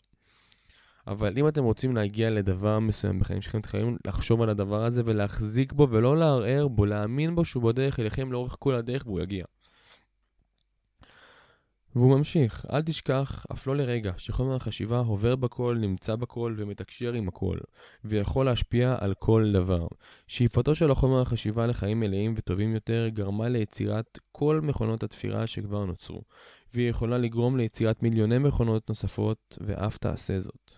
אבל 1.07 1.37
אם 1.37 1.47
אתם 1.47 1.63
רוצים 1.63 1.95
להגיע 1.95 2.29
לדבר 2.29 2.79
מסוים 2.79 3.19
בחיים 3.19 3.41
שלכם, 3.41 3.59
אתם 3.59 3.69
חייבים 3.69 3.97
לחשוב 4.07 4.41
על 4.41 4.49
הדבר 4.49 4.85
הזה 4.85 5.01
ולהחזיק 5.05 5.73
בו 5.73 5.89
ולא 5.89 6.17
לערער 6.17 6.67
בו, 6.67 6.85
להאמין 6.85 7.35
בו 7.35 7.45
שהוא 7.45 7.63
בדרך 7.63 7.99
אליכם 7.99 8.31
לאורך 8.31 8.55
כל 8.59 8.75
הדרך 8.75 9.03
והוא 9.05 9.19
יגיע. 9.19 9.45
והוא 11.95 12.17
ממשיך, 12.17 12.65
אל 12.73 12.81
תשכח, 12.81 13.45
אף 13.51 13.67
לא 13.67 13.75
לרגע, 13.75 14.11
שחומר 14.17 14.55
החשיבה 14.55 14.99
עובר 14.99 15.35
בכל, 15.35 15.77
נמצא 15.79 16.15
בכל 16.15 16.55
ומתקשר 16.57 17.13
עם 17.13 17.27
הכל, 17.27 17.57
ויכול 18.05 18.45
להשפיע 18.45 18.95
על 18.99 19.13
כל 19.13 19.51
דבר. 19.53 19.87
שאיפתו 20.27 20.75
של 20.75 20.91
החומר 20.91 21.21
החשיבה 21.21 21.67
לחיים 21.67 21.99
מלאים 21.99 22.33
וטובים 22.37 22.73
יותר 22.73 23.07
גרמה 23.07 23.49
ליצירת 23.49 24.19
כל 24.31 24.59
מכונות 24.63 25.03
התפירה 25.03 25.47
שכבר 25.47 25.85
נוצרו, 25.85 26.21
והיא 26.73 26.89
יכולה 26.89 27.17
לגרום 27.17 27.57
ליצירת 27.57 28.03
מיליוני 28.03 28.37
מכונות 28.37 28.89
נוספות, 28.89 29.57
ואף 29.61 29.97
תעשה 29.97 30.39
זאת. 30.39 30.70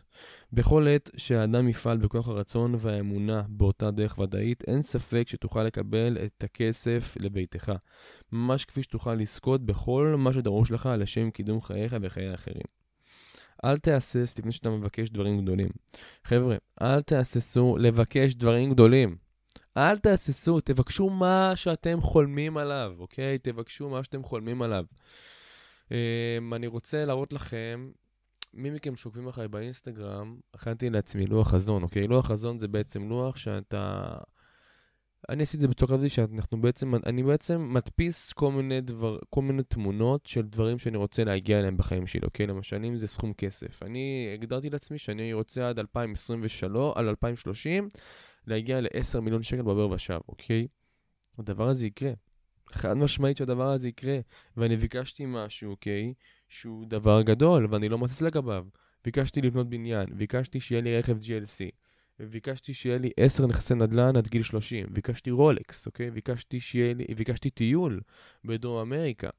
בכל 0.53 0.88
עת 0.88 1.10
שהאדם 1.17 1.70
יפעל 1.70 1.98
בכוח 1.98 2.27
הרצון 2.27 2.75
והאמונה 2.77 3.43
באותה 3.48 3.91
דרך 3.91 4.17
ודאית, 4.17 4.63
אין 4.67 4.84
ספק 4.84 5.27
שתוכל 5.27 5.63
לקבל 5.63 6.17
את 6.25 6.43
הכסף 6.43 7.17
לביתך. 7.20 7.72
ממש 8.32 8.65
כפי 8.65 8.84
שתוכל 8.84 9.13
לזכות 9.13 9.65
בכל 9.65 10.15
מה 10.17 10.34
שדרוש 10.34 10.72
לך 10.72 10.89
לשם 10.98 11.32
קידום 11.32 11.62
חייך 11.62 11.96
וחיי 12.01 12.27
האחרים. 12.27 12.63
אל 13.65 13.77
תהסס 13.77 14.36
לפני 14.38 14.51
שאתה 14.51 14.70
מבקש 14.70 15.10
דברים 15.10 15.41
גדולים. 15.41 15.70
חבר'ה, 16.24 16.55
אל 16.82 17.01
תהססו 17.01 17.77
לבקש 17.79 18.34
דברים 18.34 18.74
גדולים. 18.74 19.15
אל 19.77 19.98
תהססו, 19.98 20.62
תבקשו 20.62 21.10
מה 21.10 21.51
שאתם 21.55 22.01
חולמים 22.01 22.58
עליו, 22.58 22.93
אוקיי? 23.00 23.38
תבקשו 23.38 23.89
מה 23.89 24.03
שאתם 24.03 24.24
חולמים 24.24 24.62
עליו. 24.62 24.86
Um, 25.89 26.55
אני 26.55 26.67
רוצה 26.67 27.05
להראות 27.05 27.34
לכם 27.34 27.91
מי 28.53 28.69
מכם 28.69 28.95
שעוקבים 28.95 29.27
אחריי 29.27 29.48
באינסטגרם, 29.48 30.39
הכנתי 30.53 30.89
לעצמי 30.89 31.25
לוח 31.25 31.51
חזון, 31.51 31.83
אוקיי? 31.83 32.07
לוח 32.07 32.27
חזון 32.27 32.60
זה 32.60 32.67
בעצם 32.67 33.10
לוח 33.10 33.36
שאתה... 33.36 34.13
אני 35.29 35.43
עשיתי 35.43 35.57
את 35.57 35.62
זה 35.62 35.67
בצורה 35.67 35.98
כזאת 35.98 36.12
שאנחנו 36.12 36.62
בעצם, 36.62 36.91
אני 37.05 37.24
בעצם 37.24 37.74
מדפיס 37.74 38.33
כל 38.33 38.51
מיני 38.51 38.81
דבר, 38.81 39.19
כל 39.29 39.41
מיני 39.41 39.63
תמונות 39.63 40.25
של 40.25 40.41
דברים 40.41 40.79
שאני 40.79 40.98
רוצה 40.98 41.24
להגיע 41.24 41.60
אליהם 41.60 41.77
בחיים 41.77 42.07
שלי, 42.07 42.22
אוקיי? 42.24 42.48
למשל, 42.48 42.86
אם 42.86 42.98
זה 42.98 43.07
סכום 43.07 43.33
כסף. 43.33 43.83
אני 43.83 44.31
הגדרתי 44.33 44.69
לעצמי 44.69 44.98
שאני 44.98 45.33
רוצה 45.33 45.69
עד 45.69 45.79
2023, 45.79 46.93
על 46.95 47.10
2030, 47.10 47.89
להגיע 48.48 48.81
ל-10 48.81 49.19
מיליון 49.19 49.43
שקל 49.43 49.62
בעבר 49.62 49.89
ושב, 49.89 50.19
אוקיי? 50.27 50.67
הדבר 51.38 51.67
הזה 51.67 51.88
יקרה. 51.88 52.12
חד 52.72 52.93
משמעית 52.93 53.38
שהדבר 53.38 53.67
הזה 53.67 53.88
יקרה. 53.88 54.19
ואני 54.57 54.77
ביקשתי 54.77 55.24
משהו, 55.27 55.72
אוקיי? 55.72 56.13
שהוא 56.53 56.86
דבר 56.86 57.22
גדול, 57.22 57.67
ואני 57.69 57.89
לא 57.89 57.98
מסיס 57.98 58.22
לגביו. 58.22 58.65
ביקשתי 59.05 59.41
לבנות 59.41 59.69
בניין, 59.69 60.05
ביקשתי 60.17 60.60
שיהיה 60.60 60.81
לי 60.81 60.98
רכב 60.98 61.17
GLC, 61.17 61.72
וביקשתי 62.19 62.74
שיהיה 62.74 62.98
לי 62.98 63.10
10 63.17 63.48
נכסי 63.48 63.75
נדל"ן 63.75 64.15
עד 64.15 64.27
גיל 64.27 64.43
30, 64.43 64.88
ביקשתי 64.89 65.31
רולקס, 65.31 65.86
אוקיי? 65.86 66.12
ביקשתי 66.12 66.60
שיהיה 66.60 66.93
לי, 66.93 67.05
ביקשתי 67.17 67.50
טיול 67.50 68.01
בדרום 68.45 68.79
אמריקה, 68.79 69.29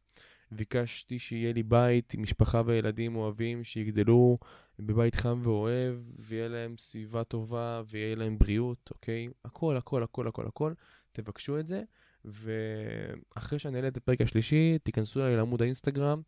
ביקשתי 0.52 1.18
שיהיה 1.18 1.52
לי 1.52 1.62
בית 1.62 2.14
עם 2.14 2.22
משפחה 2.22 2.62
וילדים 2.66 3.16
אוהבים 3.16 3.64
שיגדלו 3.64 4.38
בבית 4.78 5.14
חם 5.14 5.40
ואוהב, 5.44 5.96
ויהיה 6.18 6.48
להם 6.48 6.74
סביבה 6.78 7.24
טובה, 7.24 7.82
ויהיה 7.90 8.16
להם 8.16 8.38
בריאות, 8.38 8.90
אוקיי? 8.90 9.28
הכל, 9.44 9.76
הכל, 9.76 10.02
הכל, 10.02 10.28
הכל, 10.28 10.46
הכל. 10.46 10.72
תבקשו 11.12 11.58
את 11.58 11.68
זה. 11.68 11.82
ואחרי 12.24 13.58
שאני 13.58 13.76
אעלה 13.76 13.88
את 13.88 13.96
הפרק 13.96 14.20
השלישי, 14.20 14.78
תיכנסו 14.82 15.20
אליי 15.20 15.36
לעמוד 15.36 15.62
האינסטגרם, 15.62 16.20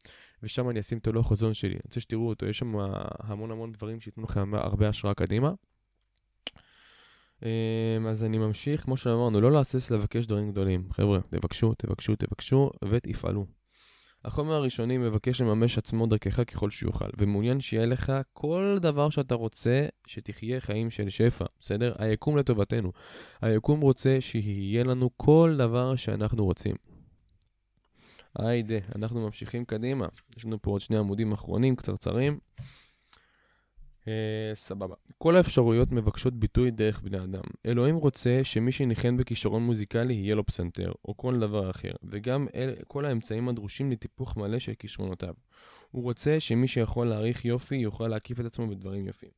ושם 0.43 0.71
אני 0.71 0.81
אשים 0.81 0.99
את 0.99 1.07
הלוח 1.07 1.29
חזון 1.29 1.55
שלי. 1.55 1.73
אני 1.73 1.81
רוצה 1.85 2.01
שתראו 2.01 2.29
אותו, 2.29 2.47
יש 2.47 2.59
שם 2.59 2.75
המון 3.19 3.51
המון 3.51 3.73
דברים 3.73 4.01
שייתנו 4.01 4.25
לכם 4.25 4.55
הרבה 4.55 4.89
השראה 4.89 5.15
קדימה. 5.15 5.53
אמ, 7.43 8.07
אז 8.09 8.25
אני 8.25 8.39
ממשיך, 8.39 8.83
כמו 8.83 8.97
שאמרנו, 8.97 9.41
לא 9.41 9.53
להסס 9.53 9.91
לבקש 9.91 10.27
דברים 10.27 10.51
גדולים. 10.51 10.89
חבר'ה, 10.93 11.21
תבקשו, 11.31 11.75
תבקשו, 11.75 12.17
תבקשו, 12.17 12.71
ותפעלו. 12.91 13.47
החומר 14.27 14.55
הראשוני 14.55 14.99
מבקש 14.99 15.41
לממש 15.41 15.79
עצמו 15.79 16.07
דרכך 16.07 16.41
ככל 16.51 16.71
שיוכל, 16.71 17.09
ומעוניין 17.19 17.61
שיהיה 17.61 17.87
לך 17.87 18.13
כל 18.33 18.79
דבר 18.81 19.11
שאתה 19.11 19.35
רוצה 19.35 19.87
שתחיה 20.07 20.61
חיים 20.61 20.91
של 20.91 21.09
שפע, 21.09 21.45
בסדר? 21.61 21.95
היקום 21.99 22.37
לטובתנו. 22.37 22.93
היקום 23.43 23.81
רוצה 23.81 24.17
שיהיה 24.21 24.85
לנו 24.85 25.11
כל 25.17 25.55
דבר 25.59 25.97
שאנחנו 25.97 26.45
רוצים. 26.45 26.75
היידה, 28.39 28.79
אנחנו 28.95 29.21
ממשיכים 29.21 29.65
קדימה. 29.65 30.07
יש 30.37 30.45
לנו 30.45 30.63
פה 30.63 30.71
עוד 30.71 30.81
שני 30.81 30.99
עמודים 30.99 31.33
אחרונים, 31.33 31.77
קצרצרים. 31.77 32.39
אה, 34.09 34.55
סבבה. 34.55 34.95
כל 35.19 35.37
האפשרויות 35.37 35.93
מבקשות 35.93 36.35
ביטוי 36.35 36.71
דרך 36.71 37.01
בני 37.01 37.19
אדם. 37.19 37.43
אלוהים 37.67 37.97
רוצה 37.97 38.41
שמי 38.43 38.73
שניחן 38.73 39.17
בכישרון 39.17 39.63
מוזיקלי 39.63 40.15
יהיה 40.15 40.35
לו 40.35 40.47
פסנתר, 40.47 40.93
או 41.05 41.17
כל 41.17 41.41
דבר 41.41 41.71
אחר, 41.71 41.93
וגם 42.05 42.47
אל, 42.55 42.75
כל 42.87 43.05
האמצעים 43.05 43.49
הדרושים 43.49 43.91
לטיפוח 43.91 44.37
מלא 44.37 44.59
של 44.59 44.73
כישרונותיו. 44.79 45.35
הוא 45.91 46.03
רוצה 46.03 46.41
שמי 46.41 46.69
שיכול 46.69 47.07
להעריך 47.07 47.45
יופי 47.45 47.77
יוכל 47.77 48.09
להקיף 48.09 48.41
את 48.41 48.45
עצמו 48.45 48.67
בדברים 48.67 49.09
יפים. 49.09 49.31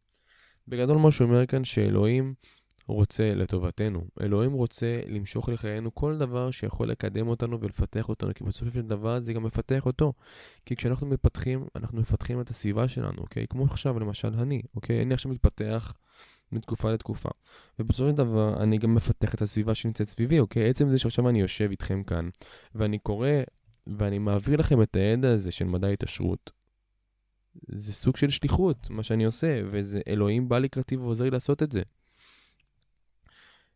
בגדול 0.68 0.98
מה 0.98 1.10
שהוא 1.10 1.28
אומר 1.28 1.46
כאן 1.46 1.64
שאלוהים 1.64 2.34
רוצה 2.88 3.34
לטובתנו. 3.34 4.04
אלוהים 4.20 4.52
רוצה 4.52 5.00
למשוך 5.06 5.48
לחיינו 5.48 5.94
כל 5.94 6.18
דבר 6.18 6.50
שיכול 6.50 6.88
לקדם 6.88 7.28
אותנו 7.28 7.60
ולפתח 7.60 8.08
אותנו, 8.08 8.34
כי 8.34 8.44
בסופו 8.44 8.70
של 8.70 8.82
דבר 8.82 9.20
זה 9.20 9.32
גם 9.32 9.42
מפתח 9.42 9.86
אותו. 9.86 10.12
כי 10.66 10.76
כשאנחנו 10.76 11.06
מפתחים, 11.06 11.66
אנחנו 11.76 12.00
מפתחים 12.00 12.40
את 12.40 12.50
הסביבה 12.50 12.88
שלנו, 12.88 13.18
אוקיי? 13.18 13.46
כמו 13.46 13.64
עכשיו, 13.64 13.98
למשל, 13.98 14.34
אני, 14.34 14.62
אוקיי? 14.76 15.02
אני 15.02 15.14
עכשיו 15.14 15.32
מתפתח 15.32 15.94
מתקופה 16.52 16.92
לתקופה. 16.92 17.28
ובסופו 17.78 18.10
של 18.10 18.16
דבר, 18.16 18.62
אני 18.62 18.78
גם 18.78 18.94
מפתח 18.94 19.34
את 19.34 19.42
הסביבה 19.42 19.74
שנמצאת 19.74 20.08
סביבי, 20.08 20.38
אוקיי? 20.38 20.68
עצם 20.70 20.88
זה 20.88 20.98
שעכשיו 20.98 21.28
אני 21.28 21.40
יושב 21.40 21.68
איתכם 21.70 22.02
כאן, 22.02 22.28
ואני 22.74 22.98
קורא, 22.98 23.28
ואני 23.86 24.18
מעביר 24.18 24.56
לכם 24.56 24.82
את 24.82 24.96
הידע 24.96 25.32
הזה 25.32 25.50
של 25.50 25.64
מדע 25.64 25.88
התעשרות, 25.88 26.50
זה 27.68 27.92
סוג 27.92 28.16
של 28.16 28.30
שליחות, 28.30 28.90
מה 28.90 29.02
שאני 29.02 29.24
עושה, 29.24 29.60
וזה 29.66 30.00
אלוהים 30.08 30.48
בא 30.48 30.58
לקראתי 30.58 30.96
ועוזר 30.96 31.24
לי 31.24 31.30
לעשות 31.30 31.62
את 31.62 31.72
זה. 31.72 31.82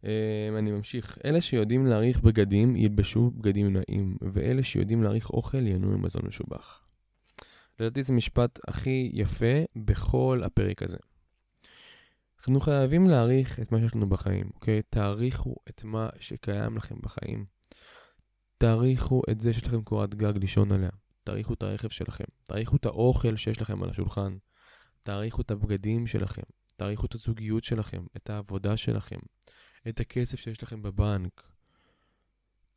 Um, 0.03 0.59
אני 0.59 0.71
ממשיך. 0.71 1.19
אלה 1.25 1.41
שיודעים 1.41 1.87
להעריך 1.87 2.21
בגדים 2.21 2.77
ילבשו 2.77 3.31
בגדים 3.31 3.73
נעים, 3.73 4.17
ואלה 4.33 4.63
שיודעים 4.63 5.03
להעריך 5.03 5.31
אוכל 5.31 5.67
ייהנו 5.67 5.99
ממזון 5.99 6.23
משובח. 6.27 6.85
לדעתי 7.81 8.03
זה 8.03 8.13
משפט 8.13 8.59
הכי 8.69 9.11
יפה 9.13 9.65
בכל 9.77 10.43
הפרק 10.45 10.83
הזה. 10.83 10.97
אנחנו 12.39 12.61
חייבים 12.61 13.07
להעריך 13.07 13.61
את 13.61 13.73
מה 13.73 13.79
שיש 13.79 13.95
לנו 13.95 14.09
בחיים, 14.09 14.51
אוקיי? 14.55 14.83
תעריכו 14.83 15.55
את 15.69 15.85
מה 15.85 16.09
שקיים 16.19 16.77
לכם 16.77 16.95
בחיים. 17.03 17.45
תעריכו 18.59 19.23
את 19.31 19.41
זה 19.41 19.53
שיש 19.53 19.67
לכם 19.67 19.83
קורת 19.83 20.15
גג 20.15 20.39
לישון 20.39 20.73
עליה. 20.73 20.91
תעריכו 21.25 21.55
את 21.55 21.63
הרכב 21.63 21.89
שלכם. 21.89 22.25
תעריכו 22.45 22.77
את 22.77 22.87
האוכל 22.87 23.37
שיש 23.37 23.63
לכם 23.63 23.83
על 23.83 23.91
השולחן. 23.91 24.37
תעריכו 25.03 25.43
את 25.43 25.51
הבגדים 25.51 26.07
שלכם. 26.07 26.43
תעריכו 26.77 27.07
את 27.07 27.15
הזוגיות 27.15 27.65
שלכם, 27.65 28.05
את 28.17 28.31
העבודה 28.31 28.77
שלכם, 28.77 29.19
את 29.89 30.01
הכסף 30.01 30.41
שיש 30.41 30.63
לכם 30.63 30.83
בבנק. 30.83 31.43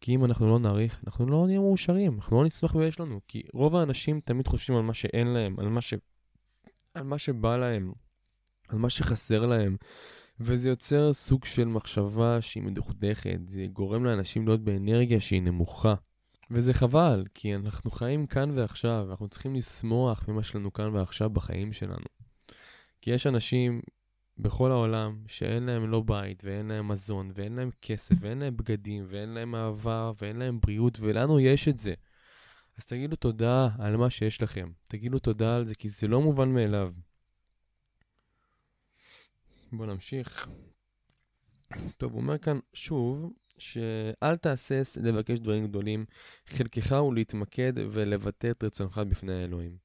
כי 0.01 0.15
אם 0.15 0.25
אנחנו 0.25 0.49
לא 0.49 0.59
נעריך, 0.59 1.01
אנחנו 1.07 1.25
לא 1.25 1.45
נהיה 1.45 1.59
מאושרים, 1.59 2.15
אנחנו 2.15 2.37
לא 2.37 2.45
נצמח 2.45 2.75
ויש 2.75 2.99
לנו. 2.99 3.19
כי 3.27 3.43
רוב 3.53 3.75
האנשים 3.75 4.19
תמיד 4.19 4.47
חושבים 4.47 4.77
על 4.77 4.83
מה 4.83 4.93
שאין 4.93 5.27
להם, 5.27 5.59
על 5.59 5.69
מה, 5.69 5.81
ש... 5.81 5.93
על 6.93 7.03
מה 7.03 7.17
שבא 7.17 7.57
להם, 7.57 7.93
על 8.67 8.77
מה 8.77 8.89
שחסר 8.89 9.45
להם. 9.45 9.75
וזה 10.39 10.69
יוצר 10.69 11.13
סוג 11.13 11.45
של 11.45 11.65
מחשבה 11.65 12.41
שהיא 12.41 12.63
מדוכדכת, 12.63 13.39
זה 13.45 13.65
גורם 13.73 14.05
לאנשים 14.05 14.47
להיות 14.47 14.63
באנרגיה 14.63 15.19
שהיא 15.19 15.41
נמוכה. 15.41 15.95
וזה 16.51 16.73
חבל, 16.73 17.25
כי 17.33 17.55
אנחנו 17.55 17.91
חיים 17.91 18.27
כאן 18.27 18.57
ועכשיו, 18.57 19.05
ואנחנו 19.07 19.27
צריכים 19.27 19.55
לשמוח 19.55 20.25
ממה 20.27 20.43
שלנו 20.43 20.73
כאן 20.73 20.95
ועכשיו 20.95 21.29
בחיים 21.29 21.73
שלנו. 21.73 22.05
כי 23.01 23.11
יש 23.11 23.27
אנשים 23.27 23.81
בכל 24.37 24.71
העולם 24.71 25.23
שאין 25.27 25.63
להם 25.63 25.89
לא 25.89 26.01
בית, 26.01 26.43
ואין 26.43 26.67
להם 26.67 26.87
מזון, 26.87 27.31
ואין 27.35 27.55
להם 27.55 27.69
כסף, 27.81 28.15
ואין 28.19 28.39
להם 28.39 28.57
בגדים, 28.57 29.05
ואין 29.07 29.29
להם 29.29 29.55
אהבה, 29.55 30.11
ואין 30.21 30.35
להם 30.35 30.59
בריאות, 30.59 30.97
ולנו 30.99 31.39
יש 31.39 31.67
את 31.67 31.79
זה. 31.79 31.93
אז 32.77 32.85
תגידו 32.85 33.15
תודה 33.15 33.69
על 33.79 33.97
מה 33.97 34.09
שיש 34.09 34.41
לכם. 34.41 34.71
תגידו 34.83 35.19
תודה 35.19 35.55
על 35.55 35.65
זה, 35.65 35.75
כי 35.75 35.89
זה 35.89 36.07
לא 36.07 36.21
מובן 36.21 36.49
מאליו. 36.49 36.93
בואו 39.71 39.89
נמשיך. 39.89 40.47
טוב, 41.97 42.11
הוא 42.11 42.21
אומר 42.21 42.37
כאן 42.37 42.59
שוב, 42.73 43.33
שאל 43.57 44.35
תהסס 44.41 44.97
לבקש 45.03 45.39
דברים 45.39 45.67
גדולים, 45.67 46.05
חלקך 46.47 46.91
הוא 46.91 47.15
להתמקד 47.15 47.73
ולבטא 47.75 48.51
את 48.51 48.63
רצונך 48.63 48.97
בפני 48.97 49.33
האלוהים. 49.33 49.77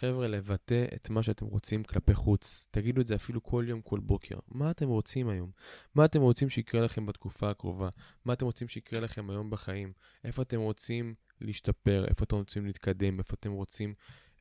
חבר'ה, 0.00 0.28
לבטא 0.28 0.84
את 0.94 1.10
מה 1.10 1.22
שאתם 1.22 1.46
רוצים 1.46 1.84
כלפי 1.84 2.14
חוץ. 2.14 2.68
תגידו 2.70 3.00
את 3.00 3.08
זה 3.08 3.14
אפילו 3.14 3.42
כל 3.42 3.64
יום, 3.68 3.80
כל 3.80 4.00
בוקר. 4.00 4.38
מה 4.48 4.70
אתם 4.70 4.88
רוצים 4.88 5.28
היום? 5.28 5.50
מה 5.94 6.04
אתם 6.04 6.20
רוצים 6.20 6.48
שיקרה 6.48 6.80
לכם 6.80 7.06
בתקופה 7.06 7.50
הקרובה? 7.50 7.88
מה 8.24 8.32
אתם 8.32 8.46
רוצים 8.46 8.68
שיקרה 8.68 9.00
לכם 9.00 9.30
היום 9.30 9.50
בחיים? 9.50 9.92
איפה 10.24 10.42
אתם 10.42 10.60
רוצים 10.60 11.14
להשתפר? 11.40 12.04
איפה 12.08 12.24
אתם 12.24 12.36
רוצים 12.36 12.66
להתקדם? 12.66 13.18
איפה 13.18 13.34
אתם 13.40 13.52
רוצים 13.52 13.94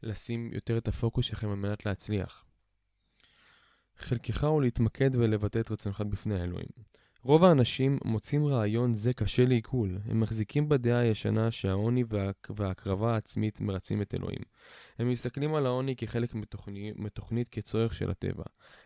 לשים 0.04 0.54
יותר 0.54 0.78
את 0.78 0.88
הפוקוס 0.88 1.26
שלכם 1.26 1.50
על 1.50 1.56
מנת 1.56 1.86
להצליח? 1.86 2.46
חלקך 3.98 4.44
הוא 4.44 4.62
להתמקד 4.62 5.16
ולבטא 5.16 5.60
את 5.60 5.72
רצונך 5.72 6.02
בפני 6.02 6.40
האלוהים. 6.40 6.70
רוב 7.25 7.44
האנשים 7.44 7.98
מוצאים 8.03 8.46
רעיון 8.46 8.94
זה 8.94 9.13
קשה 9.13 9.46
לעיכול. 9.46 10.00
הם 10.05 10.20
מחזיקים 10.20 10.70
בדעה 10.70 11.00
הישנה 11.00 11.51
שהעוני 11.51 12.03
וההקרבה 12.55 13.13
העצמית 13.13 13.62
מרצים 13.62 14.01
את 14.01 14.13
אלוהים. 14.13 14.41
הם 15.00 15.10
מסתכלים 15.10 15.55
על 15.55 15.65
העוני 15.65 15.96
כחלק 15.96 16.36
מתוכני, 16.36 16.94
מתוכנית 16.96 17.50
כצורך 17.50 17.94
של 17.94 18.12
הטבע. 18.12 18.44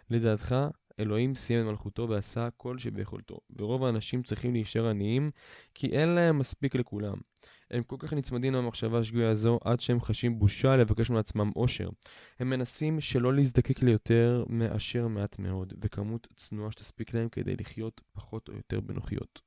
לדעתך, 0.09 0.55
אלוהים 0.99 1.35
סיים 1.35 1.61
את 1.61 1.65
מלכותו 1.65 2.09
ועשה 2.09 2.49
כל 2.57 2.77
שביכולתו, 2.77 3.39
ורוב 3.57 3.85
האנשים 3.85 4.23
צריכים 4.23 4.53
להישאר 4.53 4.87
עניים 4.87 5.31
כי 5.73 5.87
אין 5.87 6.09
להם 6.09 6.39
מספיק 6.39 6.75
לכולם. 6.75 7.15
הם 7.71 7.83
כל 7.83 7.95
כך 7.99 8.13
נצמדים 8.13 8.53
למחשבה 8.53 8.99
השגויה 8.99 9.29
הזו 9.29 9.59
עד 9.63 9.81
שהם 9.81 10.01
חשים 10.01 10.39
בושה 10.39 10.75
לבקש 10.75 11.09
מעצמם 11.09 11.51
אושר. 11.55 11.89
הם 12.39 12.49
מנסים 12.49 13.01
שלא 13.01 13.33
להזדקק 13.33 13.81
ליותר 13.81 14.43
מאשר 14.49 15.07
מעט 15.07 15.39
מאוד, 15.39 15.73
וכמות 15.81 16.27
צנועה 16.35 16.71
שתספיק 16.71 17.13
להם 17.13 17.29
כדי 17.29 17.55
לחיות 17.59 18.01
פחות 18.13 18.49
או 18.49 18.53
יותר 18.53 18.79
בנוחיות. 18.79 19.41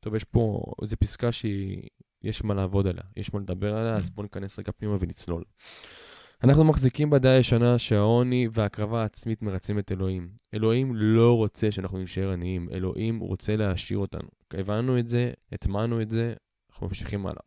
טוב, 0.00 0.14
יש 0.14 0.24
פה, 0.24 0.62
זו 0.82 0.96
פסקה 0.96 1.32
שיש 1.32 2.44
מה 2.44 2.54
לעבוד 2.54 2.86
עליה, 2.86 3.02
יש 3.16 3.34
מה 3.34 3.40
לדבר 3.40 3.76
עליה, 3.76 3.96
אז 3.96 4.10
בואו 4.10 4.22
ניכנס 4.22 4.58
רגע 4.58 4.72
פנימה 4.72 4.96
ונצלול. 5.00 5.44
אנחנו 6.44 6.64
מחזיקים 6.64 7.10
בדעה 7.10 7.36
הישנה 7.36 7.78
שהעוני 7.78 8.48
וההקרבה 8.52 9.02
העצמית 9.02 9.42
מרצים 9.42 9.78
את 9.78 9.92
אלוהים. 9.92 10.28
אלוהים 10.54 10.94
לא 10.94 11.36
רוצה 11.36 11.70
שאנחנו 11.70 11.98
נשאר 11.98 12.30
עניים, 12.30 12.68
אלוהים 12.72 13.20
רוצה 13.20 13.56
להעשיר 13.56 13.98
אותנו. 13.98 14.28
הבנו 14.54 14.98
את 14.98 15.08
זה, 15.08 15.32
הטמענו 15.52 16.02
את 16.02 16.10
זה, 16.10 16.34
אנחנו 16.74 16.86
ממשיכים 16.86 17.26
הלאה. 17.26 17.42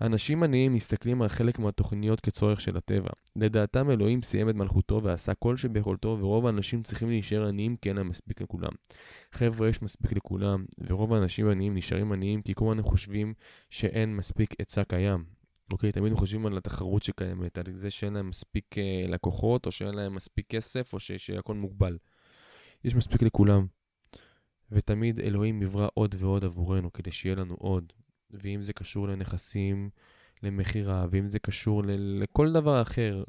אנשים 0.00 0.42
עניים 0.42 0.74
מסתכלים 0.74 1.22
על 1.22 1.28
חלק 1.28 1.58
מהתוכניות 1.58 2.20
כצורך 2.20 2.60
של 2.60 2.76
הטבע. 2.76 3.10
לדעתם 3.36 3.90
אלוהים 3.90 4.22
סיים 4.22 4.48
את 4.48 4.54
מלכותו 4.54 5.02
ועשה 5.02 5.34
כל 5.34 5.56
שביכולתו, 5.56 6.16
ורוב 6.20 6.46
האנשים 6.46 6.82
צריכים 6.82 7.08
להישאר 7.08 7.46
עניים 7.48 7.76
כי 7.76 7.88
אין 7.88 7.96
להם 7.96 8.08
מספיק 8.08 8.40
לכולם. 8.40 8.70
חבר'ה, 9.32 9.68
יש 9.68 9.82
מספיק 9.82 10.12
לכולם, 10.12 10.64
ורוב 10.86 11.12
האנשים 11.12 11.48
עניים 11.48 11.74
נשארים 11.74 12.12
עניים 12.12 12.42
כי 12.42 12.54
כל 12.54 12.64
הזמן 12.64 12.78
הם 12.78 12.84
חושבים 12.84 13.34
שאין 13.70 14.16
מספיק 14.16 14.54
היצע 14.58 14.84
קיים. 14.84 15.24
אוקיי, 15.72 15.92
תמיד 15.92 16.14
חושבים 16.14 16.46
על 16.46 16.56
התחרות 16.56 17.02
שקיימת, 17.02 17.58
על 17.58 17.64
זה 17.72 17.90
שאין 17.90 18.12
להם 18.12 18.28
מספיק 18.28 18.74
uh, 18.74 19.10
לקוחות, 19.10 19.66
או 19.66 19.72
שאין 19.72 19.94
להם 19.94 20.14
מספיק 20.14 20.46
כסף, 20.48 20.92
או 20.92 21.00
שהכל 21.00 21.54
מוגבל. 21.54 21.98
יש 22.84 22.94
מספיק 22.94 23.22
לכולם. 23.22 23.66
ותמיד 24.72 25.20
אלוהים 25.20 25.62
יברא 25.62 25.88
עוד 25.94 26.14
ועוד 26.18 26.44
עבורנו, 26.44 26.92
כדי 26.92 27.12
שיהיה 27.12 27.34
לנו 27.34 27.54
עוד. 27.54 27.92
ואם 28.32 28.62
זה 28.62 28.72
קשור 28.72 29.08
לנכסים, 29.08 29.90
למכירה, 30.42 31.06
ואם 31.10 31.28
זה 31.28 31.38
קשור 31.38 31.82
ל- 31.84 32.22
לכל 32.22 32.52
דבר 32.52 32.82
אחר, 32.82 33.22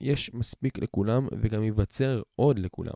יש 0.00 0.34
מספיק 0.34 0.78
לכולם, 0.78 1.26
וגם 1.40 1.62
ייווצר 1.62 2.22
עוד 2.36 2.58
לכולם. 2.58 2.94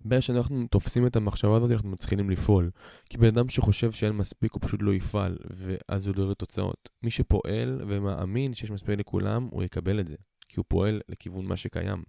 ברגע 0.00 0.22
שאנחנו 0.22 0.66
תופסים 0.66 1.06
את 1.06 1.16
המחשבה 1.16 1.56
הזאת, 1.56 1.70
אנחנו 1.70 1.90
מתחילים 1.90 2.30
לפעול. 2.30 2.70
כי 3.10 3.18
בן 3.18 3.26
אדם 3.26 3.48
שחושב 3.48 3.92
שאין 3.92 4.12
מספיק, 4.12 4.52
הוא 4.52 4.60
פשוט 4.62 4.82
לא 4.82 4.94
יפעל, 4.94 5.38
ואז 5.50 6.06
הוא 6.06 6.16
לא 6.16 6.22
יראה 6.22 6.34
תוצאות. 6.34 6.88
מי 7.02 7.10
שפועל 7.10 7.82
ומאמין 7.88 8.54
שיש 8.54 8.70
מספיק 8.70 8.98
לכולם, 8.98 9.48
הוא 9.50 9.62
יקבל 9.62 10.00
את 10.00 10.08
זה. 10.08 10.16
כי 10.48 10.54
הוא 10.56 10.64
פועל 10.68 11.00
לכיוון 11.08 11.46
מה 11.46 11.56
שקיים. 11.56 12.02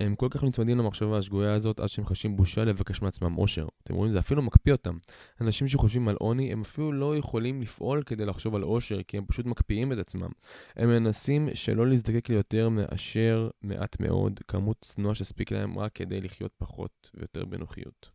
הם 0.00 0.14
כל 0.14 0.28
כך 0.30 0.44
נצמדים 0.44 0.78
למחשבה 0.78 1.18
השגויה 1.18 1.54
הזאת 1.54 1.80
עד 1.80 1.88
שהם 1.88 2.06
חשים 2.06 2.36
בושה 2.36 2.64
לבקש 2.64 3.02
מעצמם 3.02 3.38
אושר. 3.38 3.66
אתם 3.82 3.94
רואים, 3.94 4.12
זה 4.12 4.18
אפילו 4.18 4.42
מקפיא 4.42 4.72
אותם. 4.72 4.98
אנשים 5.40 5.68
שחושבים 5.68 6.08
על 6.08 6.16
עוני, 6.20 6.52
הם 6.52 6.60
אפילו 6.60 6.92
לא 6.92 7.16
יכולים 7.16 7.62
לפעול 7.62 8.02
כדי 8.02 8.26
לחשוב 8.26 8.54
על 8.54 8.62
אושר, 8.62 9.02
כי 9.02 9.18
הם 9.18 9.26
פשוט 9.26 9.46
מקפיאים 9.46 9.92
את 9.92 9.98
עצמם. 9.98 10.28
הם 10.76 10.88
מנסים 10.88 11.48
שלא 11.54 11.86
להזדקק 11.86 12.28
ליותר 12.28 12.68
מאשר 12.68 13.50
מעט 13.62 14.00
מאוד, 14.00 14.40
כמות 14.48 14.76
צנועה 14.80 15.14
שספיק 15.14 15.52
להם 15.52 15.78
רק 15.78 15.92
כדי 15.94 16.20
לחיות 16.20 16.52
פחות 16.58 17.10
ויותר 17.14 17.44
בנוחיות. 17.44 18.10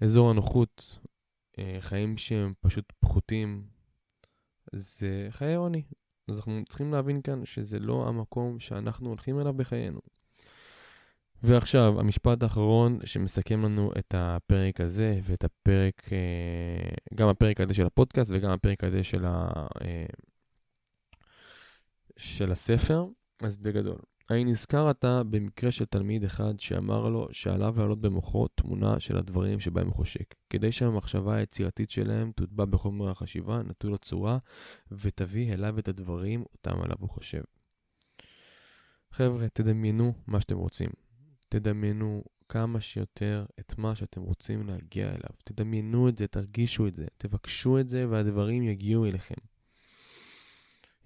אזור 0.00 0.30
הנוחות, 0.30 0.98
אה, 1.58 1.76
חיים 1.80 2.16
שהם 2.16 2.52
פשוט 2.60 2.92
פחותים, 3.00 3.64
זה 4.72 5.26
חיי 5.30 5.54
עוני. 5.54 5.82
אז 6.28 6.36
אנחנו 6.36 6.62
צריכים 6.68 6.92
להבין 6.92 7.22
כאן 7.22 7.44
שזה 7.44 7.78
לא 7.78 8.08
המקום 8.08 8.58
שאנחנו 8.58 9.08
הולכים 9.08 9.40
אליו 9.40 9.52
בחיינו. 9.52 10.00
ועכשיו, 11.42 12.00
המשפט 12.00 12.42
האחרון 12.42 12.98
שמסכם 13.04 13.62
לנו 13.62 13.92
את 13.98 14.14
הפרק 14.18 14.80
הזה 14.80 15.20
ואת 15.22 15.44
הפרק, 15.44 16.02
אה, 16.12 16.94
גם 17.14 17.28
הפרק 17.28 17.60
הזה 17.60 17.74
של 17.74 17.86
הפודקאסט 17.86 18.30
וגם 18.34 18.50
הפרק 18.50 18.84
הזה 18.84 19.04
של, 19.04 19.24
ה, 19.24 19.52
אה, 19.84 20.06
של 22.16 22.52
הספר. 22.52 23.06
אז 23.40 23.56
בגדול, 23.56 23.98
האם 24.30 24.48
נזכר 24.48 24.90
אתה 24.90 25.22
במקרה 25.22 25.72
של 25.72 25.84
תלמיד 25.84 26.24
אחד 26.24 26.60
שאמר 26.60 27.08
לו 27.08 27.28
שעליו 27.32 27.74
להעלות 27.76 28.00
במוחו 28.00 28.48
תמונה 28.48 29.00
של 29.00 29.16
הדברים 29.16 29.60
שבהם 29.60 29.86
הוא 29.86 29.94
חושק, 29.94 30.34
כדי 30.50 30.72
שהמחשבה 30.72 31.34
היצירתית 31.34 31.90
שלהם 31.90 32.32
תוטבע 32.36 32.64
בחומר 32.64 33.10
החשיבה, 33.10 33.62
נטו 33.62 33.88
לו 33.88 33.98
צורה, 33.98 34.38
ותביא 34.92 35.52
אליו 35.52 35.78
את 35.78 35.88
הדברים 35.88 36.44
אותם 36.52 36.80
עליו 36.82 36.96
הוא 37.00 37.10
חושב. 37.10 37.42
חבר'ה, 39.12 39.48
תדמיינו 39.48 40.12
מה 40.26 40.40
שאתם 40.40 40.56
רוצים. 40.56 41.01
תדמיינו 41.52 42.24
כמה 42.48 42.80
שיותר 42.80 43.44
את 43.60 43.78
מה 43.78 43.96
שאתם 43.96 44.20
רוצים 44.20 44.66
להגיע 44.66 45.08
אליו. 45.08 45.30
תדמיינו 45.44 46.08
את 46.08 46.18
זה, 46.18 46.26
תרגישו 46.26 46.86
את 46.86 46.94
זה, 46.94 47.06
תבקשו 47.18 47.78
את 47.78 47.90
זה 47.90 48.08
והדברים 48.08 48.62
יגיעו 48.62 49.06
אליכם. 49.06 49.34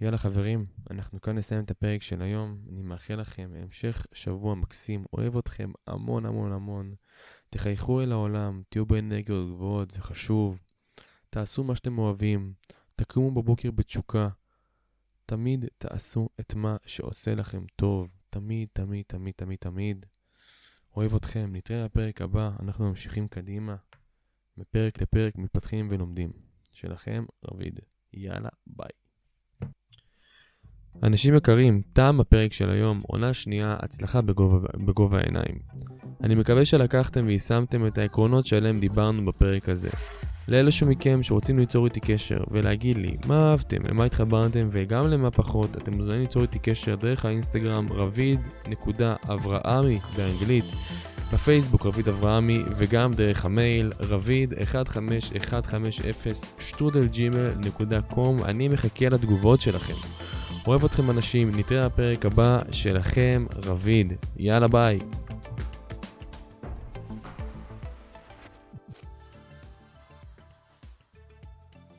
יאללה 0.00 0.18
חברים, 0.18 0.64
אנחנו 0.90 1.20
כאן 1.20 1.38
נסיים 1.38 1.64
את 1.64 1.70
הפרק 1.70 2.02
של 2.02 2.22
היום. 2.22 2.58
אני 2.70 2.82
מאחל 2.82 3.14
לכם 3.14 3.50
המשך 3.62 4.06
שבוע 4.12 4.54
מקסים, 4.54 5.04
אוהב 5.12 5.36
אתכם 5.36 5.72
המון 5.86 6.26
המון 6.26 6.52
המון. 6.52 6.94
תחייכו 7.50 8.02
אל 8.02 8.12
העולם, 8.12 8.62
תהיו 8.68 8.86
באנרגיות 8.86 9.48
גבוהות, 9.48 9.90
זה 9.90 10.02
חשוב. 10.02 10.58
תעשו 11.30 11.64
מה 11.64 11.76
שאתם 11.76 11.98
אוהבים, 11.98 12.52
תקומו 12.96 13.30
בבוקר 13.30 13.70
בתשוקה. 13.70 14.28
תמיד 15.26 15.64
תעשו 15.78 16.28
את 16.40 16.54
מה 16.54 16.76
שעושה 16.86 17.34
לכם 17.34 17.64
טוב. 17.76 18.10
תמיד, 18.30 18.68
תמיד, 18.72 19.04
תמיד, 19.08 19.34
תמיד, 19.36 19.58
תמיד. 19.58 20.06
אוהב 20.96 21.14
אתכם, 21.14 21.48
נתראה 21.52 21.84
בפרק 21.84 22.22
הבא, 22.22 22.50
אנחנו 22.62 22.88
ממשיכים 22.88 23.28
קדימה. 23.28 23.76
מפרק 24.58 25.02
לפרק 25.02 25.38
מתפתחים 25.38 25.88
ולומדים. 25.90 26.30
שלכם, 26.72 27.24
רביד. 27.44 27.80
יאללה, 28.12 28.48
ביי. 28.66 28.88
אנשים 31.02 31.34
יקרים, 31.34 31.82
תם 31.94 32.20
הפרק 32.20 32.52
של 32.52 32.70
היום, 32.70 33.00
עונה 33.06 33.34
שנייה, 33.34 33.76
הצלחה 33.80 34.20
בגובה, 34.20 34.68
בגובה 34.86 35.18
העיניים. 35.18 35.58
אני 36.22 36.34
מקווה 36.34 36.64
שלקחתם 36.64 37.26
ויישמתם 37.26 37.86
את 37.86 37.98
העקרונות 37.98 38.46
שעליהם 38.46 38.80
דיברנו 38.80 39.26
בפרק 39.26 39.68
הזה. 39.68 39.90
לאלו 40.48 40.70
מכם 40.86 41.22
שרוצים 41.22 41.58
ליצור 41.58 41.84
איתי 41.84 42.00
קשר 42.00 42.38
ולהגיד 42.50 42.98
לי 42.98 43.16
מה 43.26 43.50
אהבתם, 43.50 43.76
למה 43.88 44.04
התחברתם 44.04 44.68
וגם 44.70 45.06
למה 45.06 45.30
פחות, 45.30 45.76
אתם 45.76 45.94
מוזמנים 45.94 46.20
ליצור 46.20 46.42
איתי 46.42 46.58
קשר 46.58 46.94
דרך 46.94 47.24
האינסטגרם 47.24 47.92
רביד.אברהמי 47.92 49.98
באנגלית, 50.16 50.74
בפייסבוק 51.32 51.86
רביד 51.86 52.08
אברהמי 52.08 52.62
וגם 52.76 53.12
דרך 53.12 53.44
המייל 53.44 53.92
רביד 54.00 54.54
15150 54.64 56.32
שטרודלג'ימל.קום 56.58 58.44
אני 58.44 58.68
מחכה 58.68 59.08
לתגובות 59.08 59.60
שלכם. 59.60 59.94
אוהב 60.66 60.84
אתכם 60.84 61.10
אנשים, 61.10 61.50
נתראה 61.58 61.88
בפרק 61.88 62.26
הבא 62.26 62.58
שלכם 62.72 63.46
רביד. 63.64 64.12
יאללה 64.36 64.68
ביי. 64.68 64.98